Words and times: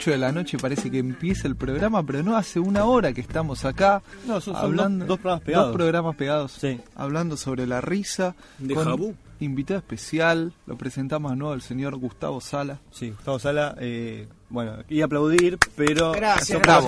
8 0.00 0.10
de 0.12 0.18
la 0.18 0.32
noche 0.32 0.56
parece 0.56 0.90
que 0.90 0.98
empieza 0.98 1.46
el 1.46 1.56
programa, 1.56 2.02
pero 2.02 2.22
no 2.22 2.34
hace 2.34 2.58
una 2.58 2.86
hora 2.86 3.12
que 3.12 3.20
estamos 3.20 3.66
acá 3.66 4.02
No, 4.26 4.40
son, 4.40 4.54
son 4.54 4.64
hablando 4.64 5.04
dos, 5.04 5.08
dos 5.08 5.18
programas 5.18 5.42
pegados. 5.44 5.66
dos 5.68 5.76
programas 5.76 6.16
pegados, 6.16 6.52
Sí. 6.52 6.80
hablando 6.94 7.36
sobre 7.36 7.66
la 7.66 7.82
risa 7.82 8.34
De 8.58 8.74
con 8.74 8.84
Jabú. 8.86 9.14
invitado 9.40 9.78
especial, 9.78 10.54
lo 10.66 10.76
presentamos 10.78 11.32
de 11.32 11.36
nuevo 11.36 11.52
el 11.52 11.60
señor 11.60 11.96
Gustavo 11.96 12.40
Sala. 12.40 12.78
Sí, 12.90 13.10
Gustavo 13.10 13.38
Sala, 13.38 13.76
eh, 13.78 14.26
bueno, 14.48 14.72
y 14.88 15.02
aplaudir, 15.02 15.58
pero 15.76 16.12
Gracias, 16.12 16.58
Bravo, 16.62 16.86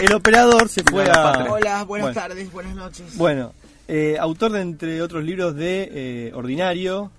el 0.00 0.12
operador 0.14 0.68
se 0.70 0.82
fue 0.84 1.10
a... 1.10 1.46
Hola, 1.50 1.84
buenas 1.84 2.14
Bueno. 2.14 2.14
tardes, 2.14 2.50
buenas 2.50 2.74
noches. 2.74 3.18
Bueno, 3.18 3.52
eh, 3.86 4.16
autor 4.18 4.52
de 4.52 4.62
entre 4.62 5.02
otros 5.02 5.22
libros 5.24 5.54
de 5.54 5.90
eh, 5.92 6.32
Ordinario, 6.34 7.10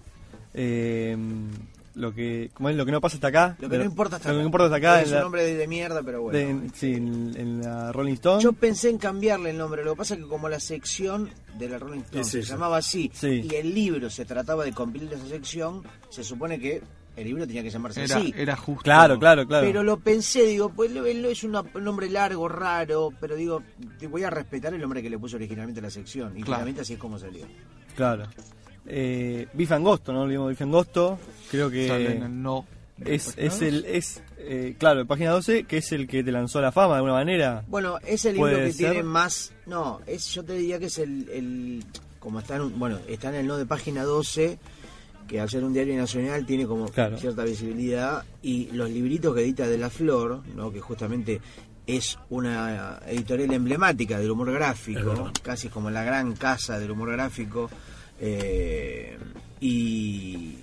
eh, 0.56 1.16
lo 1.96 2.14
que 2.14 2.50
como 2.54 2.70
es 2.70 2.76
lo 2.76 2.86
que 2.86 2.92
no 2.92 3.02
pasa 3.02 3.16
hasta 3.18 3.28
acá, 3.28 3.58
Lo 3.60 3.70
que 3.70 3.78
no 3.78 3.84
importa 3.84 4.16
hasta 4.18 4.30
lo 4.30 4.34
que 4.34 4.38
acá. 4.38 4.42
no 4.44 4.48
importa 4.48 4.66
hasta 4.66 4.78
acá 4.78 5.02
Es 5.02 5.08
un 5.10 5.16
la- 5.16 5.22
nombre 5.22 5.44
de, 5.44 5.56
de 5.56 5.68
mierda, 5.68 6.02
pero 6.04 6.22
bueno. 6.22 6.38
de- 6.38 6.50
en- 6.50 6.74
sí, 6.74 6.94
en, 6.94 7.34
en 7.38 7.62
la 7.62 7.92
Rolling 7.92 8.14
Stone. 8.14 8.42
Yo 8.44 8.54
pensé 8.54 8.90
en 8.90 8.98
cambiarle 8.98 9.50
el 9.52 9.58
nombre, 9.58 9.84
lo 9.84 9.94
que 9.94 9.98
pasa 9.98 10.14
es 10.16 10.22
que 10.22 10.28
como 10.28 10.50
la 10.50 10.60
sección 10.60 11.30
de 11.58 11.70
la 11.70 11.80
Rolling 11.80 12.02
Stone 12.02 12.22
Es 12.22 12.28
se 12.30 12.42
llamaba 12.44 12.78
así 12.78 13.12
Sí. 13.14 13.48
y 13.50 13.56
el 13.56 13.74
libro 13.74 14.10
se 14.10 14.26
trataba 14.26 14.64
de 14.64 14.72
compilar 14.72 15.14
esa 15.14 15.28
sección, 15.28 15.84
se 16.10 16.24
supone 16.24 16.60
que 16.60 16.82
el 17.16 17.26
libro 17.26 17.46
tenía 17.46 17.62
que 17.64 17.70
llamarse 17.70 18.04
Era, 18.06 18.16
así. 18.18 18.34
era 18.38 18.56
justo. 18.56 18.84
claro, 18.84 19.20
claro, 19.20 19.46
claro. 19.46 19.66
Pero 19.68 19.84
lo 19.84 19.98
pensé, 20.00 20.46
digo, 20.46 20.70
pues 20.70 20.92
lo- 20.92 21.02
lo- 21.02 21.30
es 21.30 21.44
un 21.44 21.52
nombre 21.82 22.10
largo, 22.10 22.48
raro, 22.48 23.10
pero 23.20 23.36
digo, 23.36 23.62
te 23.98 24.08
voy 24.08 24.24
a 24.24 24.30
respetar 24.30 24.74
el 24.74 24.80
nombre 24.80 25.02
que 25.02 25.10
le 25.10 25.20
puso 25.20 25.36
originalmente 25.36 25.82
a 25.82 25.84
la 25.84 25.90
sección. 25.90 26.30
Y 26.38 26.44
Claro. 26.44 26.46
finalmente 26.60 26.82
así 26.82 26.94
es 26.94 27.00
como 27.00 27.20
salió. 27.20 27.46
Claro. 27.96 28.24
Eh, 28.90 29.48
Bife 29.54 29.74
Angosto, 29.76 30.12
no 30.12 30.22
olvidemos 30.22 30.50
Bife 30.50 30.64
Angosto. 30.64 31.20
Creo 31.52 31.70
que 31.70 31.88
Sale 31.88 32.16
en 32.18 32.24
el 32.24 32.42
no. 32.42 32.66
es, 33.06 33.34
es 33.38 33.62
el 33.62 33.86
es 33.86 34.22
eh, 34.40 34.76
claro, 34.80 35.06
página 35.06 35.32
12, 35.32 35.64
que 35.66 35.78
es 35.78 35.92
el 35.92 36.08
que 36.08 36.24
te 36.24 36.32
lanzó 36.32 36.60
a 36.60 36.64
la 36.64 36.72
fama 36.72 36.94
de 36.94 36.98
alguna 36.98 37.14
manera. 37.14 37.64
Bueno, 37.68 37.98
es 38.06 38.26
el 38.26 38.36
libro 38.36 38.56
que 38.58 38.72
ser. 38.74 38.92
tiene 38.92 39.04
más. 39.04 39.54
No, 39.68 40.00
es 40.08 40.34
yo 40.34 40.44
te 40.44 40.54
diría 40.54 40.80
que 40.80 40.86
es 40.88 40.98
el. 40.98 41.30
el- 41.30 41.84
como 42.20 42.40
está 42.40 42.56
en, 42.58 42.64
un- 42.64 42.80
bueno, 42.80 43.00
está 43.08 43.30
en 43.30 43.36
el 43.36 43.48
no 43.48 43.58
de 43.58 43.66
página 43.66 44.04
12, 44.04 44.58
que 45.28 45.40
al 45.40 45.50
ser 45.50 45.64
un 45.64 45.72
diario 45.72 45.96
nacional 45.96 46.46
tiene 46.46 46.66
como 46.68 46.88
Claro. 46.90 47.18
cierta 47.18 47.44
visibilidad. 47.44 48.26
Y 48.42 48.72
los 48.72 48.90
libritos 48.90 49.34
que 49.36 49.42
edita 49.42 49.68
De 49.68 49.78
la 49.78 49.90
Flor, 49.90 50.42
¿no? 50.56 50.72
que 50.72 50.82
justamente 50.82 51.40
es 51.88 52.18
una 52.30 53.00
editorial 53.08 53.54
emblemática 53.54 54.20
del 54.20 54.32
humor 54.32 54.52
gráfico, 54.52 55.32
casi 55.42 55.70
como 55.70 55.90
la 55.90 56.04
gran 56.04 56.34
casa 56.36 56.78
del 56.80 56.92
humor 56.92 57.12
gráfico. 57.12 57.70
Eh, 58.20 59.18
y. 59.60 60.56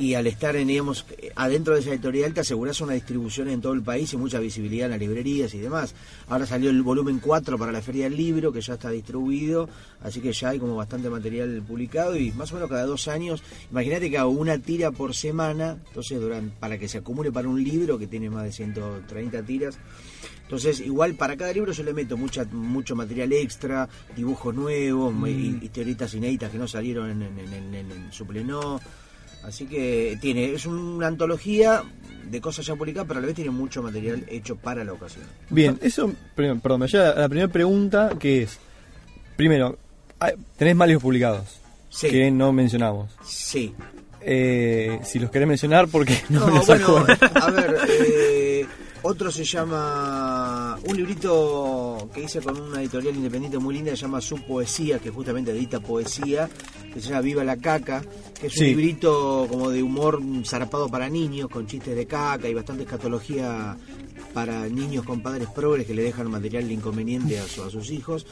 Y 0.00 0.14
al 0.14 0.28
estar 0.28 0.54
en, 0.54 0.68
digamos, 0.68 1.04
adentro 1.34 1.74
de 1.74 1.80
esa 1.80 1.90
editorial 1.90 2.32
te 2.32 2.38
aseguras 2.38 2.80
una 2.80 2.92
distribución 2.92 3.48
en 3.48 3.60
todo 3.60 3.72
el 3.72 3.82
país 3.82 4.12
y 4.12 4.16
mucha 4.16 4.38
visibilidad 4.38 4.84
en 4.84 4.92
las 4.92 5.00
librerías 5.00 5.52
y 5.54 5.58
demás. 5.58 5.92
Ahora 6.28 6.46
salió 6.46 6.70
el 6.70 6.84
volumen 6.84 7.18
4 7.18 7.58
para 7.58 7.72
la 7.72 7.82
Feria 7.82 8.04
del 8.04 8.16
Libro, 8.16 8.52
que 8.52 8.60
ya 8.60 8.74
está 8.74 8.90
distribuido, 8.90 9.68
así 10.00 10.20
que 10.20 10.32
ya 10.32 10.50
hay 10.50 10.60
como 10.60 10.76
bastante 10.76 11.10
material 11.10 11.64
publicado 11.66 12.16
y 12.16 12.30
más 12.30 12.52
o 12.52 12.54
menos 12.54 12.70
cada 12.70 12.86
dos 12.86 13.08
años, 13.08 13.42
imagínate 13.72 14.08
que 14.08 14.18
hago 14.18 14.30
una 14.30 14.58
tira 14.58 14.92
por 14.92 15.16
semana, 15.16 15.78
entonces 15.88 16.20
durante, 16.20 16.54
para 16.60 16.78
que 16.78 16.86
se 16.86 16.98
acumule 16.98 17.32
para 17.32 17.48
un 17.48 17.60
libro 17.60 17.98
que 17.98 18.06
tiene 18.06 18.30
más 18.30 18.44
de 18.44 18.52
130 18.52 19.42
tiras. 19.42 19.80
Entonces, 20.48 20.80
igual 20.80 21.12
para 21.14 21.36
cada 21.36 21.52
libro 21.52 21.72
yo 21.72 21.82
le 21.82 21.92
meto 21.92 22.16
mucha, 22.16 22.42
mucho 22.46 22.96
material 22.96 23.30
extra, 23.34 23.86
dibujos 24.16 24.54
nuevos, 24.54 25.12
y 25.28 25.58
historietas 25.62 26.14
inéditas 26.14 26.50
que 26.50 26.56
no 26.56 26.66
salieron 26.66 27.10
en, 27.10 27.22
en, 27.38 27.74
en, 27.74 28.10
su 28.12 28.26
pleno. 28.26 28.80
Así 29.44 29.66
que 29.66 30.16
tiene, 30.22 30.54
es 30.54 30.64
una 30.64 31.06
antología 31.06 31.82
de 32.30 32.40
cosas 32.40 32.64
ya 32.64 32.74
publicadas, 32.76 33.06
pero 33.06 33.18
a 33.18 33.20
la 33.20 33.26
vez 33.26 33.36
tiene 33.36 33.50
mucho 33.50 33.82
material 33.82 34.24
hecho 34.26 34.56
para 34.56 34.84
la 34.84 34.94
ocasión. 34.94 35.24
Bien, 35.50 35.78
eso, 35.82 36.10
perdón, 36.34 36.80
me 36.80 36.86
lleva 36.88 37.10
a 37.10 37.18
la 37.20 37.28
primera 37.28 37.48
pregunta 37.48 38.12
que 38.18 38.44
es, 38.44 38.58
primero, 39.36 39.78
tenés 40.56 40.74
más 40.76 40.88
libros 40.88 41.02
publicados 41.02 41.60
Sí, 41.90 42.08
que 42.08 42.30
no 42.30 42.52
mencionamos. 42.54 43.10
sí. 43.22 43.74
Eh, 44.20 44.98
si 45.04 45.18
los 45.20 45.30
querés 45.30 45.46
mencionar, 45.46 45.88
porque 45.88 46.18
no, 46.28 46.40
No, 46.40 46.46
me 46.48 46.52
los 46.54 46.66
bueno, 46.66 46.86
acuerdo. 46.98 47.26
a 47.40 47.50
ver, 47.50 47.76
eh, 47.88 48.47
otro 49.02 49.30
se 49.30 49.44
llama, 49.44 50.78
un 50.84 50.96
librito 50.96 51.87
que 52.12 52.22
hice 52.22 52.40
con 52.40 52.60
una 52.60 52.80
editorial 52.80 53.14
independiente 53.16 53.58
muy 53.58 53.74
linda, 53.74 53.90
se 53.92 53.96
llama 54.02 54.20
Su 54.20 54.36
Poesía, 54.42 54.98
que 54.98 55.10
justamente 55.10 55.50
edita 55.50 55.80
poesía, 55.80 56.48
que 56.92 57.00
se 57.00 57.08
llama 57.08 57.20
Viva 57.22 57.44
la 57.44 57.56
Caca, 57.56 58.02
que 58.40 58.46
es 58.48 58.52
un 58.56 58.58
Sí. 58.58 58.64
librito 58.74 59.46
como 59.48 59.70
de 59.70 59.82
humor 59.82 60.20
zarpado 60.44 60.88
para 60.88 61.08
niños, 61.08 61.48
con 61.48 61.66
chistes 61.66 61.94
de 61.96 62.06
caca 62.06 62.48
y 62.48 62.54
bastante 62.54 62.84
escatología 62.84 63.76
para 64.34 64.68
niños 64.68 65.04
con 65.04 65.20
padres 65.22 65.48
progres 65.48 65.86
que 65.86 65.94
le 65.94 66.02
dejan 66.02 66.30
material 66.30 66.70
inconveniente 66.70 67.38
a, 67.38 67.46
su- 67.46 67.62
a 67.62 67.70
sus 67.70 67.90
hijos. 67.90 68.26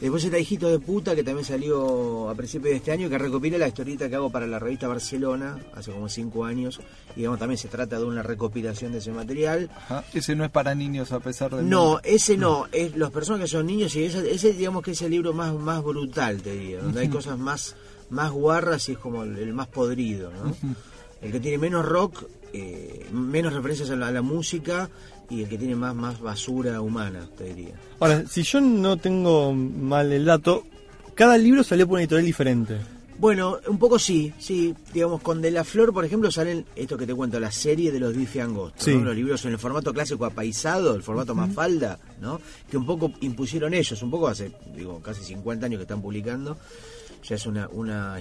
Después 0.00 0.24
está 0.24 0.36
Hijito 0.36 0.68
de 0.68 0.80
Puta, 0.80 1.14
que 1.14 1.22
también 1.22 1.44
salió 1.44 2.28
a 2.28 2.34
principios 2.34 2.70
de 2.70 2.76
este 2.78 2.90
año, 2.90 3.08
que 3.08 3.18
recopila 3.18 3.56
la 3.56 3.68
historieta 3.68 4.08
que 4.08 4.16
hago 4.16 4.30
para 4.30 4.48
la 4.48 4.58
revista 4.58 4.88
Barcelona, 4.88 5.58
hace 5.74 5.92
como 5.92 6.08
cinco 6.08 6.44
años. 6.44 6.80
Y 7.14 7.20
digamos, 7.20 7.38
también 7.38 7.58
se 7.58 7.68
trata 7.68 7.98
de 8.00 8.04
una 8.04 8.22
recopilación 8.22 8.90
de 8.90 8.98
ese 8.98 9.12
material. 9.12 9.70
Ajá. 9.76 10.04
Ese 10.12 10.34
no 10.34 10.44
es 10.44 10.50
para 10.50 10.74
niños 10.74 11.12
a 11.12 11.20
pesar 11.20 11.54
de 11.54 11.62
No, 11.62 12.00
ese 12.02 12.36
no, 12.36 12.66
es 12.72 12.96
los 12.96 13.11
personas 13.12 13.42
que 13.42 13.48
son 13.48 13.66
niños 13.66 13.94
y 13.96 14.04
ese, 14.04 14.30
ese 14.32 14.52
digamos 14.52 14.82
que 14.82 14.92
es 14.92 15.02
el 15.02 15.10
libro 15.10 15.32
más, 15.32 15.54
más 15.54 15.82
brutal, 15.82 16.42
te 16.42 16.52
diría, 16.52 16.80
donde 16.80 17.00
hay 17.00 17.08
cosas 17.08 17.38
más, 17.38 17.76
más 18.10 18.30
guarras 18.30 18.88
y 18.88 18.92
es 18.92 18.98
como 18.98 19.22
el, 19.22 19.38
el 19.38 19.52
más 19.52 19.68
podrido, 19.68 20.30
¿no? 20.32 20.54
El 21.20 21.30
que 21.30 21.38
tiene 21.38 21.58
menos 21.58 21.84
rock, 21.84 22.24
eh, 22.52 23.06
menos 23.12 23.52
referencias 23.52 23.90
a 23.90 23.96
la, 23.96 24.08
a 24.08 24.10
la 24.10 24.22
música 24.22 24.90
y 25.30 25.42
el 25.42 25.48
que 25.48 25.56
tiene 25.56 25.76
más, 25.76 25.94
más 25.94 26.20
basura 26.20 26.80
humana, 26.80 27.28
te 27.36 27.44
diría. 27.54 27.74
Ahora, 28.00 28.24
si 28.26 28.42
yo 28.42 28.60
no 28.60 28.96
tengo 28.96 29.52
mal 29.52 30.12
el 30.12 30.24
dato, 30.24 30.64
cada 31.14 31.38
libro 31.38 31.62
salió 31.62 31.86
por 31.86 31.94
una 31.94 32.02
editorial 32.02 32.26
diferente. 32.26 32.78
Bueno, 33.22 33.60
un 33.68 33.78
poco 33.78 34.00
sí, 34.00 34.32
sí. 34.40 34.74
Digamos, 34.92 35.22
con 35.22 35.40
De 35.40 35.52
la 35.52 35.62
Flor, 35.62 35.92
por 35.92 36.04
ejemplo, 36.04 36.28
salen 36.32 36.66
esto 36.74 36.98
que 36.98 37.06
te 37.06 37.14
cuento, 37.14 37.38
la 37.38 37.52
serie 37.52 37.92
de 37.92 38.00
los 38.00 38.16
bife 38.16 38.40
angostos, 38.40 38.82
Sí. 38.82 38.96
¿no? 38.96 39.04
Los 39.04 39.14
libros 39.14 39.44
en 39.44 39.52
el 39.52 39.60
formato 39.60 39.94
clásico 39.94 40.24
apaisado, 40.24 40.96
el 40.96 41.04
formato 41.04 41.32
más 41.32 41.54
falda, 41.54 42.00
¿no? 42.20 42.40
Que 42.68 42.76
un 42.76 42.84
poco 42.84 43.12
impusieron 43.20 43.74
ellos, 43.74 44.02
un 44.02 44.10
poco 44.10 44.26
hace, 44.26 44.50
digo, 44.74 45.00
casi 45.00 45.22
50 45.22 45.66
años 45.66 45.78
que 45.78 45.82
están 45.82 46.02
publicando. 46.02 46.58
Ya 47.22 47.36
es 47.36 47.46
una, 47.46 47.68
una, 47.68 48.18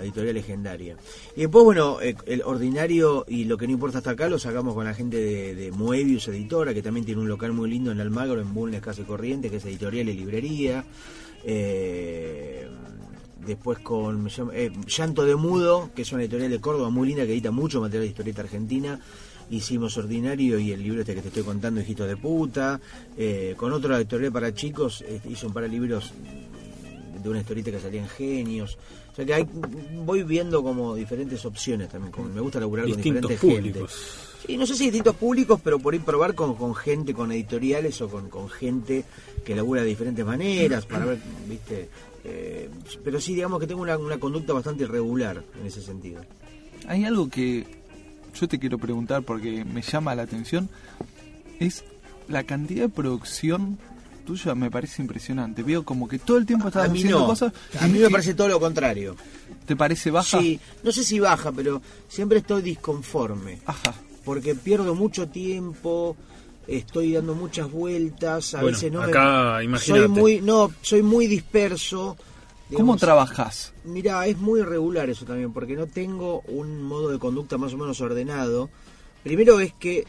editorial 0.00 0.34
legendaria. 0.34 0.96
Y 1.36 1.40
después, 1.40 1.64
bueno, 1.64 2.00
eh, 2.00 2.14
el 2.26 2.42
ordinario 2.42 3.24
y 3.26 3.46
lo 3.46 3.58
que 3.58 3.66
no 3.66 3.72
importa 3.72 3.98
hasta 3.98 4.10
acá 4.10 4.28
lo 4.28 4.38
sacamos 4.38 4.74
con 4.74 4.84
la 4.84 4.94
gente 4.94 5.16
de, 5.16 5.56
de 5.56 5.72
Moebius 5.72 6.28
Editora, 6.28 6.72
que 6.72 6.82
también 6.82 7.04
tiene 7.04 7.20
un 7.20 7.26
local 7.26 7.52
muy 7.52 7.68
lindo 7.68 7.90
en 7.90 8.00
Almagro, 8.00 8.40
en 8.40 8.54
Bulnes, 8.54 8.80
Casa 8.80 9.02
Corriente, 9.02 9.50
que 9.50 9.56
es 9.56 9.64
editorial 9.64 10.08
y 10.08 10.12
librería. 10.12 10.84
Eh, 11.42 12.68
después 13.46 13.78
con 13.78 14.28
eh, 14.52 14.72
Llanto 14.86 15.24
de 15.24 15.36
Mudo, 15.36 15.90
que 15.94 16.02
es 16.02 16.12
una 16.12 16.22
editorial 16.22 16.50
de 16.50 16.60
Córdoba 16.60 16.90
muy 16.90 17.08
linda 17.08 17.24
que 17.24 17.32
edita 17.32 17.50
mucho 17.50 17.80
material 17.80 18.02
de 18.04 18.08
historieta 18.10 18.42
argentina. 18.42 19.00
Hicimos 19.50 19.96
Ordinario 19.98 20.58
y 20.58 20.72
el 20.72 20.82
libro 20.82 21.00
este 21.00 21.14
que 21.14 21.20
te 21.22 21.28
estoy 21.28 21.42
contando, 21.42 21.80
Hijitos 21.80 22.08
de 22.08 22.16
Puta. 22.16 22.80
Eh, 23.16 23.54
con 23.56 23.72
otra 23.72 23.98
editorial 23.98 24.32
para 24.32 24.54
chicos, 24.54 25.04
eh, 25.06 25.20
hice 25.28 25.46
un 25.46 25.52
par 25.52 25.64
de 25.64 25.68
libros 25.68 26.12
de 27.22 27.28
una 27.28 27.40
historieta 27.40 27.70
que 27.70 27.80
salía 27.80 28.00
en 28.02 28.08
Genios. 28.08 28.78
O 29.12 29.14
sea 29.14 29.24
que 29.24 29.34
hay, 29.34 29.46
voy 30.04 30.22
viendo 30.22 30.62
como 30.62 30.94
diferentes 30.94 31.44
opciones 31.44 31.88
también. 31.88 32.12
como 32.12 32.28
me 32.28 32.40
gusta 32.40 32.60
laburar 32.60 32.86
Distintos 32.86 33.22
con 33.22 33.30
diferentes 33.30 33.62
públicos. 33.62 33.92
gente. 33.92 34.33
Sí, 34.46 34.56
no 34.56 34.66
sé 34.66 34.74
si 34.74 34.84
distintos 34.84 35.16
públicos, 35.16 35.60
pero 35.62 35.78
por 35.78 35.94
ahí 35.94 36.00
probar 36.00 36.34
con, 36.34 36.54
con 36.54 36.74
gente, 36.74 37.14
con 37.14 37.32
editoriales 37.32 38.00
o 38.02 38.08
con, 38.08 38.28
con 38.28 38.48
gente 38.50 39.04
que 39.44 39.54
labura 39.54 39.82
de 39.82 39.88
diferentes 39.88 40.24
maneras 40.24 40.84
para 40.86 41.06
ver, 41.06 41.18
viste. 41.48 41.88
Eh, 42.24 42.70
pero 43.02 43.20
sí, 43.20 43.34
digamos 43.34 43.60
que 43.60 43.66
tengo 43.66 43.82
una, 43.82 43.96
una 43.98 44.18
conducta 44.18 44.52
bastante 44.52 44.84
irregular 44.84 45.42
en 45.60 45.66
ese 45.66 45.82
sentido. 45.82 46.22
Hay 46.86 47.04
algo 47.04 47.28
que 47.28 47.66
yo 48.34 48.48
te 48.48 48.58
quiero 48.58 48.78
preguntar 48.78 49.22
porque 49.22 49.64
me 49.64 49.82
llama 49.82 50.14
la 50.14 50.22
atención. 50.22 50.68
Es 51.60 51.84
la 52.28 52.44
cantidad 52.44 52.82
de 52.82 52.88
producción 52.88 53.78
tuya 54.24 54.54
me 54.54 54.70
parece 54.70 55.02
impresionante. 55.02 55.62
Veo 55.62 55.84
como 55.84 56.08
que 56.08 56.18
todo 56.18 56.38
el 56.38 56.46
tiempo 56.46 56.68
estás 56.68 56.90
haciendo 56.90 57.20
no. 57.20 57.26
cosas. 57.26 57.52
A 57.78 57.86
mí 57.86 57.98
me 57.98 58.10
parece 58.10 58.34
todo 58.34 58.48
lo 58.48 58.58
contrario. 58.58 59.16
¿Te 59.66 59.76
parece 59.76 60.10
baja? 60.10 60.40
Sí, 60.40 60.58
no 60.82 60.92
sé 60.92 61.04
si 61.04 61.20
baja, 61.20 61.52
pero 61.52 61.80
siempre 62.08 62.38
estoy 62.38 62.62
disconforme. 62.62 63.60
Ajá. 63.66 63.94
Porque 64.24 64.54
pierdo 64.54 64.94
mucho 64.94 65.28
tiempo, 65.28 66.16
estoy 66.66 67.12
dando 67.12 67.34
muchas 67.34 67.70
vueltas, 67.70 68.54
a 68.54 68.62
Bueno, 68.62 68.76
veces 68.76 68.92
no 68.92 69.02
acá, 69.02 69.56
me... 69.58 69.64
imagínate. 69.64 70.06
Soy 70.06 70.08
muy, 70.08 70.40
no, 70.40 70.72
soy 70.80 71.02
muy 71.02 71.26
disperso. 71.26 72.16
¿Cómo 72.72 72.96
trabajás? 72.96 73.72
Mira, 73.84 74.26
es 74.26 74.38
muy 74.38 74.60
irregular 74.60 75.08
eso 75.10 75.24
también, 75.24 75.52
porque 75.52 75.74
no 75.76 75.86
tengo 75.86 76.40
un 76.48 76.82
modo 76.82 77.10
de 77.10 77.18
conducta 77.18 77.58
más 77.58 77.74
o 77.74 77.76
menos 77.76 78.00
ordenado. 78.00 78.70
Primero 79.22 79.60
es 79.60 79.74
que 79.74 80.06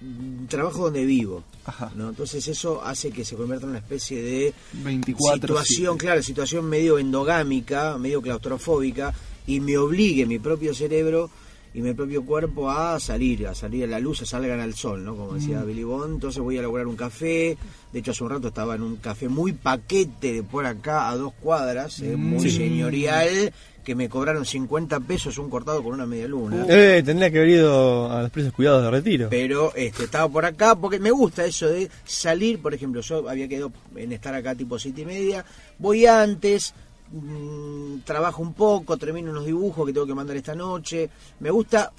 mm, 0.00 0.46
trabajo 0.46 0.84
donde 0.84 1.04
vivo, 1.04 1.44
Ajá. 1.64 1.92
¿no? 1.94 2.08
Entonces 2.10 2.46
eso 2.48 2.82
hace 2.84 3.10
que 3.10 3.24
se 3.24 3.36
convierta 3.36 3.64
en 3.64 3.70
una 3.70 3.78
especie 3.78 4.20
de 4.20 4.54
24 4.72 5.34
situación, 5.56 5.96
claro, 5.96 6.22
situación 6.22 6.64
medio 6.68 6.98
endogámica, 6.98 7.96
medio 7.98 8.20
claustrofóbica, 8.20 9.14
y 9.46 9.60
me 9.60 9.78
obligue 9.78 10.26
mi 10.26 10.38
propio 10.40 10.74
cerebro 10.74 11.30
y 11.76 11.82
mi 11.82 11.92
propio 11.92 12.24
cuerpo 12.24 12.70
a 12.70 12.98
salir, 12.98 13.46
a 13.46 13.54
salir 13.54 13.84
a 13.84 13.86
la 13.86 14.00
luz, 14.00 14.22
a 14.22 14.24
salgan 14.26 14.60
al 14.60 14.72
sol, 14.74 15.04
¿no? 15.04 15.14
Como 15.14 15.34
decía 15.34 15.62
Billy 15.62 15.84
Bond, 15.84 16.14
entonces 16.14 16.42
voy 16.42 16.56
a 16.56 16.62
lograr 16.62 16.86
un 16.86 16.96
café, 16.96 17.58
de 17.92 17.98
hecho 17.98 18.12
hace 18.12 18.24
un 18.24 18.30
rato 18.30 18.48
estaba 18.48 18.74
en 18.76 18.82
un 18.82 18.96
café 18.96 19.28
muy 19.28 19.52
paquete 19.52 20.32
de 20.32 20.42
por 20.42 20.64
acá 20.64 21.10
a 21.10 21.16
dos 21.16 21.34
cuadras, 21.34 22.00
eh, 22.00 22.16
muy 22.16 22.48
Sí. 22.48 22.56
señorial, 22.56 23.52
que 23.84 23.94
me 23.94 24.08
cobraron 24.08 24.44
50 24.46 24.98
pesos 25.00 25.36
un 25.38 25.48
cortado 25.50 25.80
con 25.82 25.92
una 25.92 26.06
media 26.06 26.26
luna. 26.26 26.64
Eh, 26.68 27.02
tendría 27.04 27.30
que 27.30 27.38
haber 27.38 27.50
ido 27.50 28.10
a 28.10 28.22
los 28.22 28.30
precios 28.30 28.52
cuidados 28.54 28.82
de 28.82 28.90
retiro. 28.90 29.28
Pero 29.30 29.72
este, 29.76 30.04
estaba 30.04 30.28
por 30.28 30.44
acá 30.44 30.74
porque 30.74 30.98
me 30.98 31.10
gusta 31.12 31.44
eso 31.44 31.68
de 31.68 31.88
salir, 32.04 32.58
por 32.60 32.72
ejemplo, 32.74 33.00
yo 33.02 33.28
había 33.28 33.46
quedado 33.46 33.70
en 33.94 34.12
estar 34.12 34.34
acá 34.34 34.54
tipo 34.56 34.78
siete 34.78 35.02
y 35.02 35.04
media, 35.04 35.44
voy 35.78 36.04
antes, 36.06 36.74
mm, 37.12 37.98
trabajo 38.04 38.42
un 38.42 38.52
poco, 38.54 38.96
termino 38.96 39.30
unos 39.30 39.46
dibujos 39.46 39.86
que 39.86 39.92
tengo 39.92 40.06
que 40.06 40.14
mandar 40.14 40.36
esta 40.36 40.54
noche, 40.54 41.08
me 41.40 41.50
gusta 41.50 41.92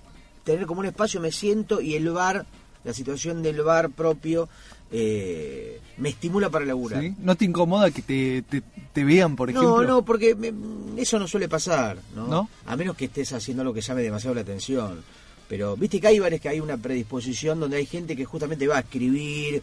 tener 0.43 0.65
como 0.65 0.79
un 0.81 0.85
espacio, 0.87 1.19
me 1.19 1.31
siento 1.31 1.81
y 1.81 1.95
el 1.95 2.09
bar, 2.09 2.45
la 2.83 2.93
situación 2.93 3.43
del 3.43 3.61
bar 3.61 3.89
propio, 3.89 4.47
eh, 4.91 5.81
me 5.97 6.09
estimula 6.09 6.49
para 6.49 6.65
laburar. 6.65 7.01
¿Sí? 7.01 7.13
¿No 7.19 7.35
te 7.35 7.45
incomoda 7.45 7.91
que 7.91 8.01
te, 8.01 8.41
te, 8.43 8.63
te 8.93 9.03
vean, 9.03 9.35
por 9.35 9.49
ejemplo? 9.49 9.81
No, 9.81 9.87
no, 9.87 10.01
porque 10.05 10.35
me- 10.35 10.53
eso 11.01 11.19
no 11.19 11.27
suele 11.27 11.49
pasar, 11.49 11.97
¿no? 12.15 12.27
¿No? 12.27 12.49
A 12.65 12.75
menos 12.77 12.95
que 12.95 13.05
estés 13.05 13.33
haciendo 13.33 13.63
lo 13.63 13.73
que 13.73 13.81
llame 13.81 14.01
demasiado 14.03 14.35
la 14.35 14.41
atención. 14.41 15.03
Pero 15.49 15.77
viste 15.77 15.99
que 16.01 16.07
hay 16.07 16.19
bares 16.19 16.41
que 16.41 16.49
hay 16.49 16.59
una 16.59 16.75
predisposición 16.77 17.59
donde 17.59 17.77
hay 17.77 17.85
gente 17.85 18.15
que 18.17 18.25
justamente 18.25 18.67
va 18.67 18.77
a 18.77 18.79
escribir. 18.81 19.61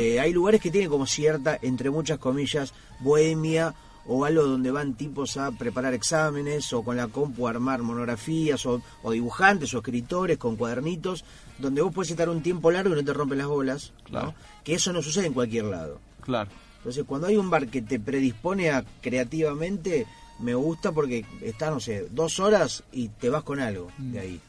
Eh, 0.00 0.18
hay 0.18 0.32
lugares 0.32 0.60
que 0.60 0.70
tienen 0.72 0.90
como 0.90 1.06
cierta, 1.06 1.56
entre 1.62 1.88
muchas 1.90 2.18
comillas, 2.18 2.72
bohemia 2.98 3.72
o 4.06 4.24
algo 4.24 4.42
donde 4.44 4.70
van 4.70 4.94
tipos 4.94 5.36
a 5.36 5.50
preparar 5.52 5.94
exámenes 5.94 6.72
o 6.72 6.82
con 6.82 6.96
la 6.96 7.08
compu 7.08 7.46
a 7.46 7.50
armar 7.50 7.82
monografías 7.82 8.64
o, 8.66 8.82
o 9.02 9.10
dibujantes 9.12 9.72
o 9.74 9.78
escritores 9.78 10.38
con 10.38 10.56
cuadernitos 10.56 11.24
donde 11.58 11.82
vos 11.82 11.92
puedes 11.94 12.10
estar 12.10 12.28
un 12.28 12.42
tiempo 12.42 12.70
largo 12.70 12.92
y 12.94 12.96
no 12.96 13.04
te 13.04 13.12
rompen 13.12 13.38
las 13.38 13.46
bolas. 13.46 13.92
¿no? 14.04 14.10
Claro. 14.10 14.34
Que 14.64 14.74
eso 14.74 14.92
no 14.92 15.02
sucede 15.02 15.26
en 15.26 15.32
cualquier 15.34 15.64
lado. 15.66 16.00
Claro. 16.22 16.50
Entonces, 16.78 17.04
cuando 17.06 17.26
hay 17.26 17.36
un 17.36 17.50
bar 17.50 17.68
que 17.68 17.82
te 17.82 18.00
predispone 18.00 18.70
a 18.70 18.84
creativamente, 19.02 20.06
me 20.38 20.54
gusta 20.54 20.92
porque 20.92 21.26
estás, 21.42 21.70
no 21.70 21.80
sé, 21.80 22.06
dos 22.10 22.40
horas 22.40 22.82
y 22.92 23.08
te 23.08 23.28
vas 23.28 23.42
con 23.42 23.60
algo 23.60 23.90
Mm. 23.98 24.12
de 24.12 24.18
ahí. 24.20 24.40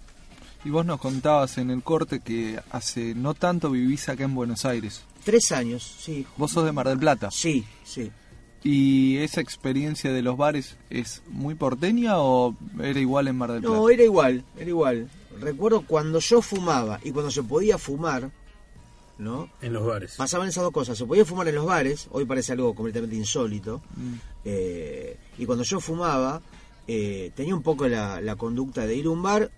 Y 0.63 0.69
vos 0.69 0.85
nos 0.85 0.99
contabas 1.01 1.57
en 1.57 1.71
el 1.71 1.83
corte 1.83 2.19
que 2.21 2.59
hace 2.71 3.15
no 3.15 3.33
tanto 3.33 3.69
vivís 3.71 4.07
acá 4.09 4.23
en 4.23 4.33
Buenos 4.35 4.63
Aires. 4.63 5.01
Tres 5.25 5.51
años, 5.51 5.83
sí. 5.99 6.25
Vos 6.37 6.51
sos 6.51 6.63
de 6.65 6.71
Mar 6.71 6.87
del 6.87 6.99
Plata. 6.99 7.29
Sí, 7.31 7.65
sí. 7.83 8.11
¿Y 8.63 9.17
esa 9.17 9.41
experiencia 9.41 10.11
de 10.11 10.21
los 10.21 10.37
bares 10.37 10.77
es 10.89 11.23
muy 11.29 11.55
porteña 11.55 12.19
o 12.19 12.55
era 12.81 12.99
igual 12.99 13.27
en 13.27 13.37
Mar 13.37 13.51
del 13.51 13.61
Plata? 13.61 13.75
No, 13.75 13.89
era 13.89 14.03
igual, 14.03 14.43
era 14.55 14.69
igual. 14.69 15.09
Recuerdo 15.39 15.81
cuando 15.81 16.19
yo 16.19 16.41
fumaba 16.41 16.99
y 17.03 17.11
cuando 17.11 17.31
se 17.31 17.41
podía 17.41 17.79
fumar, 17.79 18.29
¿no? 19.17 19.49
En 19.61 19.73
los 19.73 19.85
bares. 19.85 20.15
Pasaban 20.15 20.47
esas 20.47 20.63
dos 20.63 20.71
cosas. 20.71 20.97
Se 20.97 21.05
podía 21.05 21.25
fumar 21.25 21.47
en 21.47 21.55
los 21.55 21.65
bares, 21.65 22.07
hoy 22.11 22.25
parece 22.25 22.51
algo 22.51 22.75
completamente 22.75 23.15
insólito. 23.15 23.81
Mm. 23.95 24.13
Eh, 24.45 25.17
y 25.39 25.45
cuando 25.45 25.63
yo 25.63 25.79
fumaba, 25.79 26.41
eh, 26.87 27.31
tenía 27.35 27.55
un 27.55 27.63
poco 27.63 27.87
la, 27.87 28.21
la 28.21 28.35
conducta 28.35 28.85
de 28.85 28.95
ir 28.95 29.07
a 29.07 29.09
un 29.09 29.23
bar, 29.23 29.49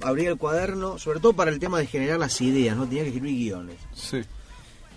abría 0.00 0.30
el 0.30 0.36
cuaderno, 0.36 0.98
sobre 0.98 1.20
todo 1.20 1.32
para 1.32 1.50
el 1.50 1.58
tema 1.58 1.78
de 1.78 1.86
generar 1.86 2.18
las 2.18 2.40
ideas, 2.40 2.76
¿no? 2.76 2.86
Tenía 2.86 3.02
que 3.02 3.10
escribir 3.10 3.36
guiones. 3.36 3.76
Sí. 3.94 4.20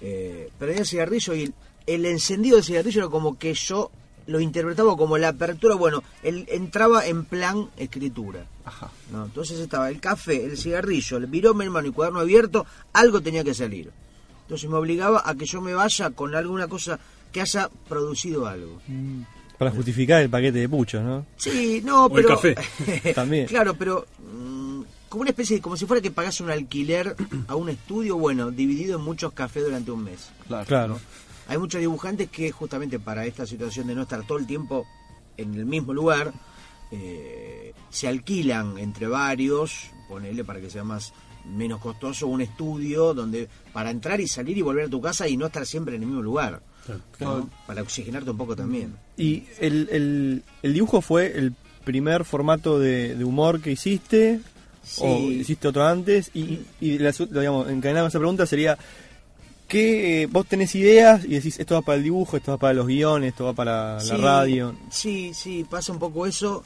Eh, 0.01 0.49
prendía 0.57 0.81
el 0.81 0.87
cigarrillo 0.87 1.35
y 1.35 1.53
el, 1.87 2.05
el 2.05 2.05
encendido 2.05 2.55
del 2.57 2.65
cigarrillo 2.65 3.01
era 3.01 3.09
como 3.09 3.37
que 3.37 3.53
yo 3.53 3.91
lo 4.27 4.39
interpretaba 4.39 4.95
como 4.95 5.17
la 5.17 5.29
apertura, 5.29 5.75
bueno, 5.75 6.03
él 6.23 6.45
entraba 6.49 7.05
en 7.05 7.25
plan 7.25 7.69
escritura. 7.77 8.45
Ajá. 8.65 8.91
¿no? 9.11 9.25
Entonces 9.25 9.59
estaba 9.59 9.89
el 9.89 9.99
café, 9.99 10.45
el 10.45 10.57
cigarrillo, 10.57 11.17
el 11.17 11.25
virome 11.25 11.65
hermano 11.65 11.87
y 11.87 11.91
cuaderno 11.91 12.19
abierto, 12.19 12.65
algo 12.93 13.21
tenía 13.21 13.43
que 13.43 13.53
salir. 13.53 13.91
Entonces 14.43 14.69
me 14.69 14.75
obligaba 14.77 15.23
a 15.25 15.35
que 15.35 15.45
yo 15.45 15.61
me 15.61 15.73
vaya 15.73 16.09
con 16.11 16.35
alguna 16.35 16.67
cosa 16.67 16.99
que 17.31 17.41
haya 17.41 17.69
producido 17.87 18.47
algo. 18.47 18.79
Mm. 18.87 19.21
Para 19.57 19.71
justificar 19.71 20.21
el 20.21 20.29
paquete 20.29 20.59
de 20.59 20.69
puchos, 20.69 21.03
¿no? 21.03 21.25
Sí, 21.37 21.81
no, 21.83 22.05
O 22.05 22.17
el 22.17 22.23
pero... 22.23 22.29
café. 22.35 22.55
También. 23.15 23.45
claro, 23.47 23.75
pero 23.75 24.05
mm, 24.19 24.81
como 25.07 25.21
una 25.21 25.29
especie 25.29 25.57
de, 25.57 25.61
como 25.61 25.77
si 25.77 25.85
fuera 25.85 26.01
que 26.01 26.09
pagase 26.11 26.43
un 26.43 26.49
alquiler 26.49 27.15
a 27.47 27.55
un 27.55 27.69
estudio, 27.69 28.17
bueno, 28.17 28.49
dividido 28.49 28.97
en 28.97 29.03
muchos 29.03 29.33
cafés 29.33 29.63
durante 29.63 29.91
un 29.91 30.03
mes. 30.03 30.29
Claro. 30.47 30.65
Claro. 30.65 30.99
Hay 31.51 31.57
muchos 31.57 31.81
dibujantes 31.81 32.29
que 32.29 32.49
justamente 32.49 32.97
para 32.97 33.25
esta 33.25 33.45
situación 33.45 33.87
de 33.87 33.93
no 33.93 34.03
estar 34.03 34.25
todo 34.25 34.37
el 34.37 34.47
tiempo 34.47 34.87
en 35.35 35.53
el 35.53 35.65
mismo 35.65 35.93
lugar, 35.93 36.31
eh, 36.91 37.73
se 37.89 38.07
alquilan 38.07 38.77
entre 38.77 39.07
varios, 39.07 39.87
ponele 40.07 40.45
para 40.45 40.61
que 40.61 40.69
sea 40.69 40.85
más 40.85 41.11
menos 41.43 41.81
costoso, 41.81 42.27
un 42.27 42.39
estudio 42.39 43.13
donde 43.13 43.49
para 43.73 43.91
entrar 43.91 44.21
y 44.21 44.29
salir 44.29 44.57
y 44.57 44.61
volver 44.61 44.85
a 44.85 44.89
tu 44.89 45.01
casa 45.01 45.27
y 45.27 45.35
no 45.35 45.47
estar 45.47 45.65
siempre 45.65 45.97
en 45.97 46.03
el 46.03 46.07
mismo 46.07 46.21
lugar. 46.21 46.61
¿no? 47.19 47.49
Para 47.67 47.81
oxigenarte 47.81 48.31
un 48.31 48.37
poco 48.37 48.55
también. 48.55 48.95
¿Y 49.17 49.43
el, 49.59 49.89
el, 49.91 50.43
el 50.63 50.73
dibujo 50.73 51.01
fue 51.01 51.37
el 51.37 51.53
primer 51.83 52.23
formato 52.23 52.79
de, 52.79 53.13
de 53.13 53.25
humor 53.25 53.59
que 53.59 53.73
hiciste? 53.73 54.39
Sí. 54.83 55.01
¿O 55.03 55.17
hiciste 55.29 55.67
otro 55.67 55.85
antes? 55.85 56.31
Y, 56.33 56.61
y 56.79 56.97
la, 56.97 57.11
digamos, 57.11 57.69
encadenando 57.69 58.07
esa 58.07 58.19
pregunta 58.19 58.45
sería... 58.45 58.77
que 59.71 60.27
vos 60.29 60.45
tenés 60.45 60.75
ideas 60.75 61.23
y 61.23 61.29
decís 61.29 61.57
esto 61.59 61.75
va 61.75 61.81
para 61.81 61.97
el 61.97 62.03
dibujo, 62.03 62.35
esto 62.35 62.51
va 62.51 62.57
para 62.57 62.73
los 62.73 62.85
guiones, 62.87 63.29
esto 63.29 63.45
va 63.45 63.53
para 63.53 64.03
la 64.03 64.17
radio? 64.17 64.75
Sí, 64.89 65.31
sí, 65.33 65.65
pasa 65.69 65.93
un 65.93 65.99
poco 65.99 66.25
eso. 66.27 66.63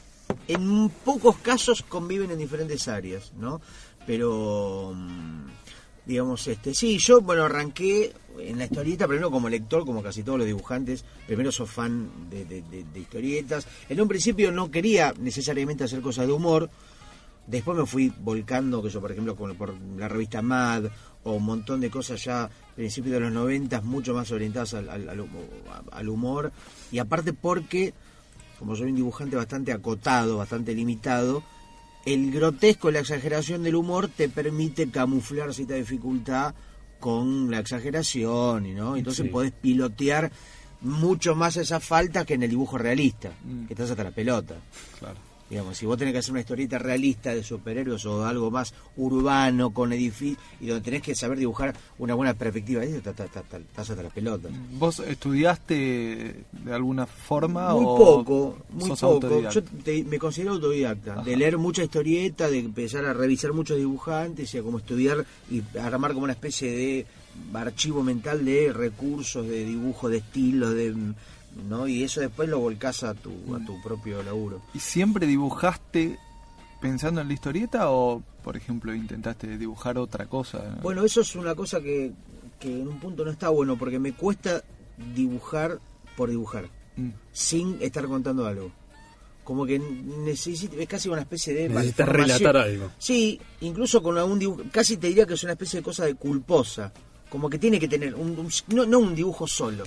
En 0.48 0.88
pocos 1.04 1.36
casos 1.36 1.82
conviven 1.82 2.32
en 2.32 2.38
diferentes 2.38 2.88
áreas, 2.88 3.32
¿no? 3.38 3.60
Pero, 4.06 4.92
mm, 4.94 5.46
digamos, 6.04 6.46
este, 6.48 6.74
sí, 6.74 6.98
yo, 6.98 7.20
bueno, 7.20 7.44
arranqué 7.44 8.12
en 8.38 8.58
la 8.58 8.64
historieta, 8.64 9.06
primero 9.06 9.30
como 9.30 9.48
lector, 9.48 9.86
como 9.86 10.02
casi 10.02 10.22
todos 10.24 10.38
los 10.38 10.46
dibujantes. 10.46 11.04
Primero 11.26 11.52
soy 11.52 11.66
fan 11.68 12.10
de, 12.28 12.44
de- 12.44 12.62
de- 12.62 12.84
de 12.92 13.00
historietas. 13.00 13.66
En 13.88 14.00
un 14.00 14.08
principio 14.08 14.50
no 14.50 14.70
quería 14.70 15.14
necesariamente 15.20 15.84
hacer 15.84 16.00
cosas 16.00 16.26
de 16.26 16.32
humor. 16.32 16.68
Después 17.46 17.78
me 17.78 17.86
fui 17.86 18.12
volcando, 18.20 18.82
que 18.82 18.90
yo, 18.90 19.00
por 19.00 19.12
ejemplo, 19.12 19.36
con, 19.36 19.54
por 19.56 19.72
la 19.96 20.08
revista 20.08 20.42
Mad 20.42 20.86
o 21.26 21.32
un 21.32 21.44
montón 21.44 21.80
de 21.80 21.90
cosas 21.90 22.22
ya 22.24 22.48
principios 22.76 23.14
de 23.14 23.20
los 23.20 23.32
noventas, 23.32 23.82
mucho 23.82 24.14
más 24.14 24.30
orientadas 24.30 24.74
al, 24.74 24.88
al- 24.88 25.28
al 25.92 26.08
humor. 26.08 26.52
Y 26.92 26.98
aparte 26.98 27.32
porque, 27.32 27.92
como 28.58 28.76
soy 28.76 28.90
un 28.90 28.96
dibujante 28.96 29.34
bastante 29.36 29.72
acotado, 29.72 30.38
bastante 30.38 30.72
limitado, 30.74 31.42
el 32.04 32.30
grotesco, 32.30 32.90
la 32.92 33.00
exageración 33.00 33.64
del 33.64 33.74
humor 33.74 34.08
te 34.08 34.28
permite 34.28 34.88
camuflar 34.90 35.52
cierta 35.52 35.74
dificultad 35.74 36.54
con 37.00 37.50
la 37.50 37.58
exageración, 37.58 38.66
y 38.66 38.72
¿no? 38.72 38.96
Entonces 38.96 39.26
Sí. 39.26 39.30
podés 39.32 39.52
pilotear 39.52 40.30
mucho 40.82 41.34
más 41.34 41.56
esas 41.56 41.82
faltas 41.84 42.24
que 42.24 42.34
en 42.34 42.44
el 42.44 42.50
dibujo 42.50 42.78
realista, 42.78 43.32
Mm. 43.44 43.66
que 43.66 43.74
estás 43.74 43.90
hasta 43.90 44.04
la 44.04 44.10
pelota. 44.12 44.54
Claro. 45.00 45.16
Digamos, 45.48 45.76
si 45.78 45.86
vos 45.86 45.96
tenés 45.96 46.12
que 46.12 46.18
hacer 46.18 46.32
una 46.32 46.40
historieta 46.40 46.76
realista 46.78 47.32
de 47.32 47.44
superhéroes 47.44 48.04
o 48.06 48.24
algo 48.26 48.50
más 48.50 48.74
urbano, 48.96 49.70
con 49.70 49.92
edificios, 49.92 50.42
y 50.60 50.66
donde 50.66 50.82
tenés 50.84 51.02
que 51.02 51.14
saber 51.14 51.38
dibujar 51.38 51.72
una 51.98 52.14
buena 52.14 52.34
perspectiva, 52.34 52.82
ahí 52.82 52.92
estás, 52.92 53.14
hasta 53.76 54.02
la 54.02 54.10
pelota. 54.10 54.48
¿Vos 54.72 54.98
estudiaste 55.00 56.44
de 56.52 56.72
alguna 56.74 57.06
forma 57.06 57.72
Muy 57.74 57.84
o 57.86 57.96
poco, 57.96 58.58
muy 58.70 58.90
poco. 58.90 59.50
Yo 59.50 59.62
te- 59.62 60.04
me 60.04 60.18
considero 60.18 60.52
autodidacta, 60.54 61.12
Ajá. 61.14 61.22
de 61.22 61.36
leer 61.36 61.58
mucha 61.58 61.84
historieta, 61.84 62.48
de 62.50 62.58
empezar 62.58 63.04
a 63.04 63.12
revisar 63.12 63.52
muchos 63.52 63.76
dibujantes 63.76 64.52
y 64.54 64.58
a 64.58 64.62
como 64.62 64.78
estudiar 64.78 65.24
y 65.50 65.62
armar 65.78 66.12
como 66.12 66.24
una 66.24 66.32
especie 66.32 66.70
de 66.72 67.06
archivo 67.54 68.02
mental 68.02 68.44
de 68.44 68.72
recursos, 68.72 69.46
de 69.46 69.64
dibujo, 69.64 70.08
de 70.08 70.18
estilos, 70.18 70.74
de 70.74 70.94
¿no? 71.68 71.88
Y 71.88 72.02
eso 72.04 72.20
después 72.20 72.48
lo 72.48 72.58
volcás 72.60 73.02
a 73.02 73.14
tu, 73.14 73.30
a 73.54 73.64
tu 73.64 73.80
propio 73.82 74.22
laburo. 74.22 74.60
¿Y 74.74 74.78
siempre 74.80 75.26
dibujaste 75.26 76.18
pensando 76.80 77.20
en 77.20 77.28
la 77.28 77.34
historieta 77.34 77.90
o, 77.90 78.22
por 78.44 78.56
ejemplo, 78.56 78.94
intentaste 78.94 79.56
dibujar 79.58 79.98
otra 79.98 80.26
cosa? 80.26 80.76
Bueno, 80.82 81.04
eso 81.04 81.20
es 81.22 81.34
una 81.36 81.54
cosa 81.54 81.80
que, 81.80 82.12
que 82.60 82.80
en 82.80 82.88
un 82.88 82.98
punto 83.00 83.24
no 83.24 83.30
está 83.30 83.48
bueno, 83.48 83.76
porque 83.78 83.98
me 83.98 84.12
cuesta 84.12 84.62
dibujar 85.14 85.78
por 86.16 86.30
dibujar, 86.30 86.68
Mm. 86.96 87.10
sin 87.30 87.76
estar 87.82 88.06
contando 88.06 88.46
algo. 88.46 88.70
Como 89.44 89.66
que 89.66 89.78
necesita, 89.78 90.76
es 90.76 90.88
casi 90.88 91.08
una 91.10 91.20
especie 91.20 91.52
de... 91.54 91.68
Necesitas 91.68 92.08
relatar 92.08 92.56
algo. 92.56 92.90
Sí, 92.98 93.38
incluso 93.60 94.02
con 94.02 94.16
algún 94.18 94.38
dibujo, 94.38 94.62
casi 94.72 94.96
te 94.96 95.08
diría 95.08 95.26
que 95.26 95.34
es 95.34 95.42
una 95.44 95.52
especie 95.52 95.80
de 95.80 95.84
cosa 95.84 96.04
de 96.06 96.14
culposa. 96.14 96.92
Como 97.28 97.50
que 97.50 97.58
tiene 97.58 97.78
que 97.78 97.86
tener, 97.86 98.14
un, 98.14 98.30
un- 98.38 98.48
no, 98.74 98.86
no 98.86 98.98
un 98.98 99.14
dibujo 99.14 99.46
solo, 99.46 99.84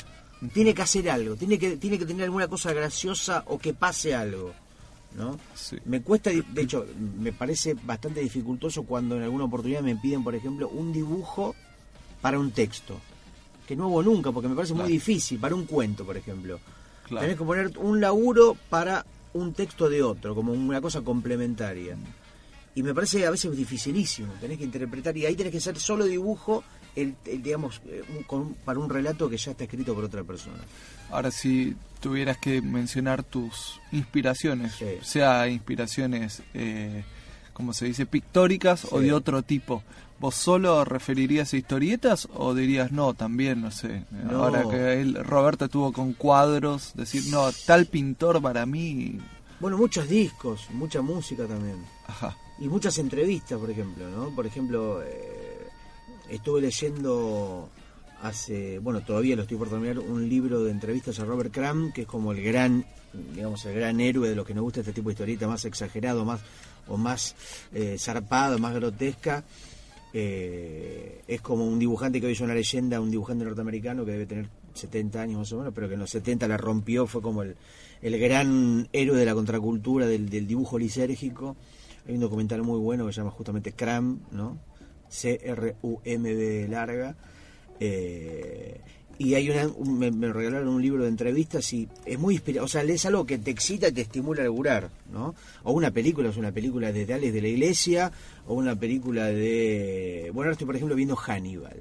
tiene 0.54 0.74
que 0.74 0.82
hacer 0.82 1.10
algo, 1.10 1.36
tiene 1.36 1.58
que, 1.60 1.78
tiene 1.78 1.98
que 2.00 2.06
tener 2.06 2.24
alguna 2.24 2.48
cosa 2.48 2.72
graciosa 2.74 3.44
o 3.48 3.58
que 3.58 3.74
pase 3.74 4.16
algo. 4.16 4.54
¿no? 5.16 5.40
Sí. 5.56 5.78
Me 5.86 6.02
cuesta, 6.02 6.30
de 6.30 6.62
hecho, 6.62 6.86
me 7.18 7.34
parece 7.34 7.74
bastante 7.74 8.20
dificultoso 8.22 8.84
cuando 8.84 9.18
en 9.18 9.24
alguna 9.24 9.46
oportunidad 9.46 9.82
me 9.82 9.96
piden, 9.96 10.24
por 10.24 10.36
ejemplo, 10.36 10.70
un 10.70 10.94
dibujo 10.94 11.56
para 12.22 12.38
un 12.40 12.52
texto. 12.52 13.00
Que 13.68 13.76
no 13.76 13.86
hago 13.86 14.04
nunca, 14.04 14.32
porque 14.32 14.48
me 14.48 14.56
parece 14.56 14.74
Claro. 14.74 14.86
muy 14.86 14.94
difícil, 14.94 15.40
para 15.40 15.56
un 15.56 15.66
cuento, 15.66 16.06
por 16.06 16.16
ejemplo. 16.16 16.60
Claro. 17.08 17.22
Tenés 17.22 17.38
que 17.38 17.44
poner 17.44 17.78
un 17.80 18.00
laburo 18.00 18.56
para 18.70 19.06
un 19.34 19.54
texto 19.54 19.90
de 19.90 20.04
otro, 20.04 20.36
como 20.36 20.54
una 20.54 20.80
cosa 20.80 21.02
complementaria. 21.02 21.98
Y 22.76 22.84
me 22.84 22.94
parece 22.94 23.26
a 23.26 23.32
veces 23.32 23.56
dificilísimo. 23.58 24.32
Tenés 24.40 24.58
que 24.60 24.64
interpretar 24.64 25.18
y 25.18 25.26
ahí 25.26 25.36
tenés 25.36 25.52
que 25.52 25.58
hacer 25.58 25.78
solo 25.80 26.06
dibujo, 26.06 26.64
el, 26.96 27.16
el, 27.26 27.42
digamos, 27.44 27.82
eh, 27.86 28.04
un- 28.16 28.24
con- 28.24 28.54
para 28.66 28.80
un 28.80 28.90
relato 28.90 29.30
que 29.30 29.38
ya 29.38 29.52
está 29.52 29.64
escrito 29.66 29.94
por 29.96 30.04
otra 30.04 30.24
persona. 30.24 30.58
Ahora, 31.12 31.32
si 31.32 31.76
tuvieras 32.00 32.38
que 32.38 32.62
mencionar 32.62 33.24
tus 33.24 33.80
inspiraciones, 33.92 34.74
Sí. 34.76 34.86
sea 35.02 35.48
inspiraciones, 35.48 36.42
eh, 36.54 37.04
como 37.54 37.74
se 37.74 37.86
dice, 37.86 38.06
pictóricas 38.06 38.88
o 38.92 39.00
de 39.02 39.12
otro 39.12 39.42
tipo, 39.44 39.84
¿vos 40.20 40.36
solo 40.36 40.86
referirías 40.86 41.54
a 41.54 41.58
historietas 41.58 42.28
o 42.34 42.54
dirías 42.54 42.92
no, 42.92 43.14
también, 43.14 43.62
no 43.62 43.72
sé, 43.72 44.04
No. 44.12 44.44
ahora 44.44 44.64
que 44.70 45.02
él, 45.02 45.16
Roberto 45.24 45.66
estuvo 45.66 45.92
con 45.92 46.14
cuadros, 46.14 46.92
decir, 46.96 47.24
no, 47.30 47.50
tal 47.66 47.86
pintor 47.88 48.42
para 48.42 48.66
mí, 48.66 49.20
Bueno, 49.60 49.78
muchos 49.78 50.08
discos, 50.08 50.68
mucha 50.72 51.02
música 51.02 51.46
también. 51.46 51.84
ajá, 52.08 52.38
Y 52.60 52.68
muchas 52.70 52.98
entrevistas, 52.98 53.58
por 53.60 53.70
ejemplo, 53.70 54.10
¿no? 54.10 54.30
Por 54.36 54.46
ejemplo, 54.46 55.02
eh, 55.04 55.29
estuve 56.30 56.62
leyendo 56.62 57.70
hace, 58.22 58.80
bueno, 58.80 59.02
todavía 59.02 59.36
lo 59.36 59.44
estoy 59.44 59.58
por 59.58 59.70
terminar, 59.70 60.00
un 60.00 60.28
libro 60.28 60.64
de 60.64 60.72
entrevistas 60.72 61.20
a 61.20 61.26
Robert 61.26 61.54
Crumb, 61.54 61.94
que 61.94 62.02
es 62.02 62.08
como 62.08 62.32
el 62.32 62.44
gran, 62.44 62.86
digamos, 63.34 63.66
el 63.66 63.76
gran 63.76 64.00
héroe 64.00 64.30
de 64.30 64.36
los 64.36 64.46
que 64.46 64.54
nos 64.54 64.64
gusta 64.64 64.82
este 64.82 64.94
tipo 64.94 65.10
de 65.10 65.14
historieta, 65.14 65.48
más 65.48 65.66
exagerado, 65.66 66.26
más 66.26 66.42
o 66.88 66.98
más 66.98 67.36
eh, 67.74 67.96
zarpado, 67.98 68.60
más 68.60 68.74
grotesca. 68.74 69.44
Eh, 70.12 71.22
es 71.28 71.42
como 71.42 71.68
un 71.68 71.78
dibujante 71.78 72.20
que 72.20 72.28
hoy 72.28 72.34
es 72.34 72.42
una 72.42 72.56
leyenda, 72.56 73.00
un 73.00 73.12
dibujante 73.12 73.46
norteamericano 73.46 74.04
que 74.06 74.12
debe 74.12 74.26
tener 74.26 74.50
70 74.74 75.22
años 75.22 75.40
más 75.40 75.54
o 75.54 75.58
menos, 75.60 75.74
pero 75.74 75.88
que 75.88 75.94
en 75.94 76.00
los 76.00 76.10
70 76.10 76.48
la 76.48 76.58
rompió, 76.58 77.08
fue 77.08 77.22
como 77.22 77.44
el, 77.44 77.56
el 78.02 78.20
gran 78.20 78.90
héroe 78.92 79.18
de 79.18 79.26
la 79.26 79.34
contracultura 79.34 80.08
del, 80.08 80.30
del 80.30 80.48
dibujo 80.48 80.78
lisérgico. 80.80 81.56
Hay 82.08 82.16
un 82.16 82.22
documental 82.22 82.64
muy 82.64 82.80
bueno 82.80 83.06
que 83.06 83.14
se 83.14 83.18
llama 83.18 83.32
justamente 83.32 83.74
Cram, 83.74 84.20
¿no? 84.32 84.58
C-R-U-M-B 85.10 86.68
larga. 86.70 87.16
Eh, 87.80 88.80
y 89.18 89.34
hay 89.34 89.50
una, 89.50 89.68
un- 89.68 90.00
me, 90.00 90.12
me 90.12 90.32
regalaron 90.32 90.70
un 90.70 90.82
libro 90.82 91.04
de 91.04 91.10
entrevistas 91.10 91.74
y 91.74 91.90
es 92.06 92.18
muy 92.18 92.36
inspirador. 92.36 92.66
O 92.66 92.70
sea, 92.70 92.84
lees 92.84 93.06
algo 93.06 93.26
que 93.26 93.38
te 93.38 93.52
excita 93.52 93.90
y 93.90 93.92
te 93.92 94.02
estimula 94.02 94.42
a 94.42 94.46
laburar, 94.46 94.90
¿no? 95.12 95.36
O 95.64 95.74
una 95.74 95.92
película, 95.92 96.30
es 96.30 96.38
una 96.38 96.52
película 96.54 96.92
de 96.94 97.06
Dales 97.06 97.34
de 97.34 97.42
la 97.42 97.48
Iglesia, 97.50 98.12
o 98.48 98.54
una 98.54 98.76
película 98.78 99.26
de. 99.28 100.30
Bueno, 100.34 100.48
ahora 100.48 100.52
estoy, 100.54 100.66
por 100.68 100.76
ejemplo, 100.78 100.96
viendo 100.96 101.16
Hannibal. 101.18 101.80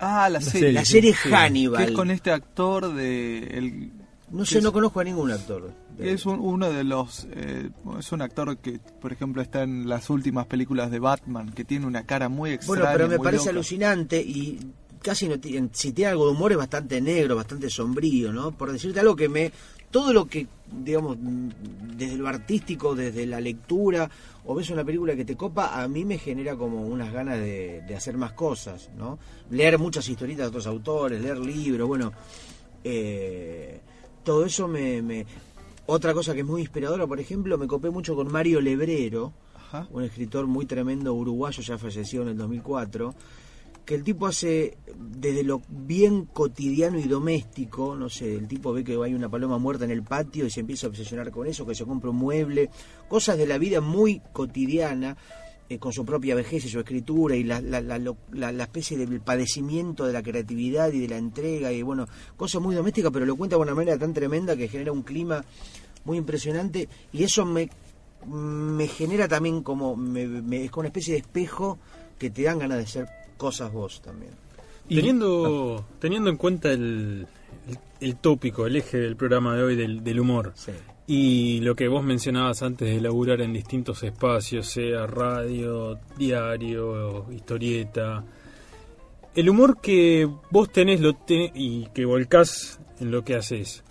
Ah, 0.00 0.28
la 0.28 0.40
serie. 0.40 0.60
serie, 0.60 0.72
La 0.72 0.84
serie 0.84 1.12
sí. 1.14 1.28
Que 1.28 1.34
Hannibal. 1.34 1.84
es 1.84 1.90
con 1.92 2.10
este 2.10 2.30
actor 2.32 2.92
de... 2.92 3.38
El, 3.38 3.90
No 4.30 4.44
sé, 4.44 4.58
es- 4.58 4.64
no 4.64 4.72
conozco 4.72 5.00
a 5.00 5.04
ningún 5.04 5.30
actor. 5.30 5.70
de- 5.96 6.12
Es 6.12 6.26
un- 6.26 6.40
uno 6.40 6.70
de 6.70 6.82
los. 6.82 7.26
eh, 7.30 7.70
es 7.98 8.10
un 8.12 8.22
actor 8.22 8.56
que, 8.58 8.80
por 9.00 9.12
ejemplo, 9.12 9.40
está 9.42 9.62
en 9.62 9.88
las 9.88 10.10
últimas 10.10 10.46
películas 10.46 10.90
de 10.90 10.98
Batman, 10.98 11.50
que 11.52 11.64
tiene 11.64 11.86
una 11.86 12.04
cara 12.04 12.28
muy 12.28 12.50
extraña. 12.50 12.80
Bueno, 12.82 12.92
pero 12.96 13.08
me 13.08 13.18
parece 13.18 13.44
loca. 13.44 13.50
alucinante 13.50 14.20
y 14.20 14.58
casi 15.02 15.28
no 15.28 15.38
tiene, 15.38 15.68
si 15.72 15.92
tiene 15.92 16.10
algo 16.12 16.26
de 16.26 16.32
humor 16.32 16.50
es 16.52 16.58
bastante 16.58 17.00
negro, 17.00 17.36
bastante 17.36 17.68
sombrío, 17.70 18.32
¿no? 18.32 18.50
Por 18.52 18.72
decirte 18.72 18.98
algo 19.00 19.14
que 19.14 19.28
me 19.28 19.52
todo 19.90 20.12
lo 20.12 20.26
que 20.26 20.48
digamos 20.72 21.16
desde 21.96 22.16
lo 22.16 22.26
artístico, 22.26 22.96
desde 22.96 23.26
la 23.26 23.40
lectura 23.40 24.10
o 24.46 24.54
ves 24.56 24.68
una 24.70 24.82
película 24.82 25.14
que 25.14 25.24
te 25.24 25.36
copa, 25.36 25.80
a 25.80 25.86
mí 25.86 26.04
me 26.04 26.18
genera 26.18 26.56
como 26.56 26.82
unas 26.86 27.12
ganas 27.12 27.38
de, 27.38 27.82
de 27.86 27.94
hacer 27.94 28.16
más 28.16 28.32
cosas, 28.32 28.90
¿no? 28.98 29.18
Leer 29.50 29.78
muchas 29.78 30.08
historietas 30.08 30.44
de 30.46 30.48
otros 30.48 30.66
autores, 30.66 31.20
leer 31.22 31.38
libros, 31.38 31.86
bueno, 31.86 32.12
eh, 32.82 33.80
todo 34.24 34.44
eso 34.44 34.66
me, 34.66 35.02
me 35.02 35.26
otra 35.86 36.14
cosa 36.14 36.32
que 36.34 36.40
es 36.40 36.46
muy 36.46 36.62
inspiradora, 36.62 37.06
por 37.06 37.20
ejemplo, 37.20 37.58
me 37.58 37.66
copé 37.66 37.90
mucho 37.90 38.14
con 38.14 38.32
Mario 38.32 38.60
Lebrero, 38.60 39.32
Ajá. 39.54 39.86
un 39.90 40.02
escritor 40.02 40.46
muy 40.46 40.66
tremendo 40.66 41.12
uruguayo, 41.12 41.62
ya 41.62 41.76
falleció 41.76 42.22
en 42.22 42.28
el 42.28 42.38
2004, 42.38 43.14
que 43.84 43.94
el 43.94 44.02
tipo 44.02 44.26
hace 44.26 44.78
desde 44.96 45.42
lo 45.42 45.60
bien 45.68 46.24
cotidiano 46.24 46.98
y 46.98 47.02
doméstico, 47.02 47.94
no 47.94 48.08
sé, 48.08 48.34
el 48.34 48.48
tipo 48.48 48.72
ve 48.72 48.82
que 48.82 48.96
hay 49.02 49.12
una 49.12 49.28
paloma 49.28 49.58
muerta 49.58 49.84
en 49.84 49.90
el 49.90 50.02
patio 50.02 50.46
y 50.46 50.50
se 50.50 50.60
empieza 50.60 50.86
a 50.86 50.90
obsesionar 50.90 51.30
con 51.30 51.46
eso, 51.46 51.66
que 51.66 51.74
se 51.74 51.84
compra 51.84 52.08
un 52.08 52.16
mueble, 52.16 52.70
cosas 53.08 53.36
de 53.36 53.46
la 53.46 53.58
vida 53.58 53.82
muy 53.82 54.22
cotidiana, 54.32 55.18
eh, 55.68 55.78
con 55.78 55.92
su 55.92 56.04
propia 56.04 56.34
vejez 56.34 56.64
y 56.64 56.68
su 56.68 56.78
escritura 56.78 57.36
y 57.36 57.44
la, 57.44 57.60
la, 57.60 57.80
la, 57.80 57.98
la- 58.32 58.62
especie 58.64 58.96
del 58.98 59.20
padecimiento 59.20 60.04
de 60.06 60.12
la 60.12 60.22
creatividad 60.22 60.92
y 60.92 61.00
de 61.00 61.08
la 61.08 61.16
entrega 61.16 61.72
y 61.72 61.82
bueno, 61.82 62.06
cosas 62.36 62.60
muy 62.60 62.74
domésticas, 62.74 63.10
pero 63.12 63.24
lo 63.26 63.36
cuenta 63.36 63.56
de 63.56 63.62
una 63.62 63.74
manera 63.74 63.98
tan 63.98 64.12
tremenda 64.12 64.56
que 64.56 64.68
genera 64.68 64.92
un 64.92 65.02
clima 65.02 65.44
muy 66.04 66.18
impresionante 66.18 66.88
y 67.12 67.22
eso 67.24 67.44
me, 67.46 67.70
me 68.26 68.86
genera 68.88 69.26
también 69.28 69.62
como, 69.62 69.96
me- 69.96 70.26
me- 70.26 70.64
es 70.64 70.70
como 70.70 70.80
una 70.80 70.88
especie 70.88 71.14
de 71.14 71.20
espejo 71.20 71.78
que 72.18 72.30
te 72.30 72.42
dan 72.42 72.58
ganas 72.58 72.78
de 72.78 72.84
hacer 72.84 73.06
cosas 73.36 73.72
vos 73.72 74.00
también. 74.02 74.32
Y- 74.88 74.96
Teniendo, 74.96 75.86
teniendo 75.98 76.28
en 76.30 76.36
cuenta 76.36 76.70
el, 76.72 77.26
el, 77.68 77.78
el 78.00 78.16
tópico, 78.16 78.66
el 78.66 78.76
eje 78.76 78.98
del 78.98 79.16
programa 79.16 79.56
de 79.56 79.62
hoy 79.62 79.76
del, 79.76 80.04
del 80.04 80.20
humor, 80.20 80.52
Sí. 80.54 80.72
Y 81.06 81.60
lo 81.60 81.74
que 81.74 81.88
vos 81.88 82.02
mencionabas 82.02 82.62
antes 82.62 82.88
de 82.88 83.00
laburar 83.00 83.40
en 83.42 83.52
distintos 83.52 84.02
espacios, 84.02 84.68
sea 84.68 85.06
radio, 85.06 85.98
diario, 86.16 87.30
historieta, 87.32 88.24
el 89.34 89.48
humor 89.50 89.80
que 89.80 90.28
vos 90.50 90.70
tenés 90.72 91.00
lo 91.00 91.14
te- 91.14 91.50
y 91.54 91.86
que 91.94 92.04
volcás 92.04 92.78
en 93.00 93.10
lo 93.10 93.22
que 93.24 93.34
haces, 93.34 93.82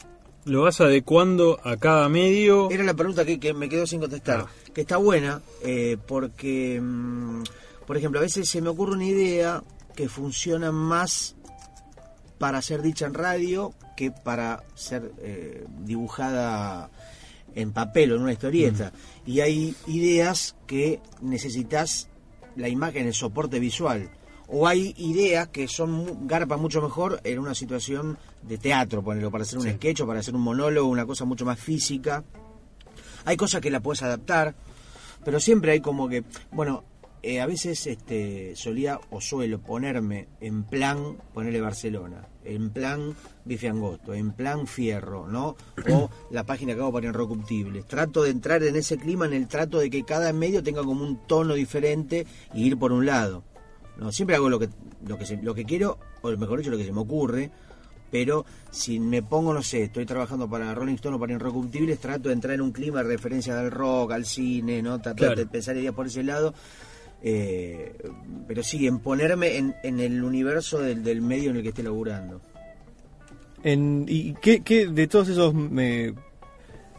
¿lo 0.46 0.62
vas 0.64 0.82
adecuando 0.82 1.60
a 1.64 1.78
cada 1.78 2.10
medio? 2.10 2.72
Era 2.72 2.84
la 2.84 2.94
pregunta 2.94 3.26
que, 3.26 3.40
que 3.40 3.54
me 3.54 3.70
quedó 3.70 3.86
sin 3.86 4.00
contestar. 4.00 4.46
Que 4.74 4.82
está 4.82 4.98
buena, 4.98 5.42
eh, 5.64 5.98
porque, 6.08 6.80
mm, 6.82 7.44
por 7.86 7.96
ejemplo, 7.98 8.20
a 8.20 8.24
veces 8.24 8.50
se 8.50 8.60
me 8.62 8.70
ocurre 8.70 8.94
una 8.94 9.06
idea 9.06 9.64
que 9.96 10.10
funciona 10.10 10.72
más 10.72 11.36
para 12.40 12.62
ser 12.64 12.82
dicha 12.82 13.06
en 13.06 13.14
radio 13.14 13.74
que 13.96 14.10
para 14.10 14.64
ser 14.74 15.12
eh, 15.20 15.66
dibujada 15.82 16.90
en 17.56 17.72
papel 17.72 18.12
o 18.12 18.16
en 18.16 18.22
una 18.22 18.34
historieta. 18.34 18.92
Y 19.26 19.40
hay 19.40 19.76
ideas 19.88 20.56
que 20.68 21.00
necesitas 21.22 22.10
la 22.56 22.70
imagen, 22.70 23.08
el 23.08 23.14
soporte 23.14 23.60
visual. 23.60 24.10
O 24.48 24.68
hay 24.68 24.94
ideas 24.98 25.48
que 25.48 25.68
son 25.68 26.28
garpa 26.28 26.58
mucho 26.58 26.82
mejor 26.82 27.22
en 27.24 27.40
una 27.40 27.56
situación 27.56 28.18
de 28.42 28.58
teatro, 28.58 29.02
ponerlo, 29.02 29.32
para 29.32 29.44
hacer 29.44 29.58
un 29.58 29.70
sketch 29.70 30.02
o 30.02 30.08
para 30.08 30.20
hacer 30.20 30.36
un 30.36 30.42
monólogo, 30.42 30.88
una 30.88 31.06
cosa 31.06 31.26
mucho 31.26 31.46
más 31.46 31.60
física. 31.60 32.24
Hay 33.26 33.38
cosas 33.38 33.62
que 33.62 33.72
la 33.72 33.80
puedes 33.80 34.04
adaptar, 34.04 34.54
pero 35.24 35.40
siempre 35.40 35.72
hay 35.72 35.80
como 35.80 36.10
que, 36.10 36.24
bueno, 36.52 36.84
eh, 37.24 37.40
a 37.42 37.46
veces 37.46 37.88
este 37.88 38.56
solía 38.56 39.00
o 39.10 39.22
suelo 39.22 39.60
ponerme 39.60 40.28
en 40.42 40.64
plan, 40.66 41.18
ponerle 41.34 41.62
Barcelona, 41.62 42.28
en 42.44 42.70
plan 42.70 43.16
bife 43.46 43.70
angosto, 43.70 44.14
en 44.14 44.34
plan 44.34 44.68
fierro, 44.68 45.28
¿no? 45.28 45.56
O 45.90 46.10
la 46.32 46.44
página 46.46 46.74
que 46.76 46.82
hago 46.82 46.92
para 46.94 47.08
Inrocuptibles. 47.08 47.86
Trato 47.88 48.24
de 48.24 48.30
entrar 48.32 48.62
en 48.64 48.76
ese 48.76 48.98
clima, 48.98 49.26
en 49.26 49.34
el 49.34 49.48
trato 49.48 49.80
de 49.80 49.90
que 49.90 50.04
cada 50.04 50.32
medio 50.34 50.62
tenga 50.62 50.84
como 50.84 51.04
un 51.04 51.26
tono 51.26 51.54
diferente 51.54 52.28
y 52.54 52.66
ir 52.68 52.78
por 52.78 52.92
un 52.92 53.06
lado. 53.06 53.44
No, 53.98 54.12
siempre 54.12 54.36
hago 54.36 54.50
lo 54.50 54.60
que 54.60 54.70
lo 55.08 55.18
que 55.18 55.26
se- 55.26 55.42
lo 55.42 55.54
que 55.56 55.66
quiero 55.66 55.98
o 56.22 56.30
mejor 56.38 56.60
dicho 56.60 56.72
lo 56.72 56.78
que 56.78 56.86
se 56.86 56.92
me 56.92 57.02
ocurre, 57.02 57.52
pero 58.12 58.46
si 58.72 59.00
me 59.00 59.22
pongo, 59.24 59.54
no 59.54 59.62
sé, 59.64 59.84
estoy 59.84 60.06
trabajando 60.06 60.50
para 60.50 60.74
Rolling 60.76 60.96
Stone 60.96 61.16
o 61.16 61.20
para 61.20 61.34
Inrocuptibles, 61.34 62.00
trato 62.00 62.30
de 62.30 62.34
entrar 62.36 62.54
en 62.56 62.62
un 62.62 62.72
clima 62.72 63.02
de 63.04 63.10
referencia 63.10 63.56
del 63.56 63.72
rock, 63.72 64.12
al 64.12 64.26
cine, 64.26 64.82
¿no? 64.82 65.00
Trato 65.02 65.18
Claro. 65.18 65.36
de 65.36 65.46
pensar 65.46 65.78
ideas 65.78 65.94
por 65.96 66.08
ese 66.08 66.24
lado. 66.24 66.54
Eh, 67.24 67.96
pero 68.48 68.62
sí, 68.64 68.86
en 68.86 69.00
ponerme 69.00 69.58
en, 69.58 69.76
en 69.84 70.00
el 70.00 70.24
universo 70.24 70.80
del, 70.80 71.04
del 71.04 71.22
medio 71.22 71.50
en 71.52 71.58
el 71.58 71.64
que 71.64 71.70
esté 71.70 71.82
laburando. 71.84 72.42
En, 73.64 74.06
¿Y 74.10 74.34
qué, 74.36 74.62
qué 74.62 74.88
de 74.88 75.08
todos 75.08 75.30
esos 75.30 75.54
me- 75.54 76.14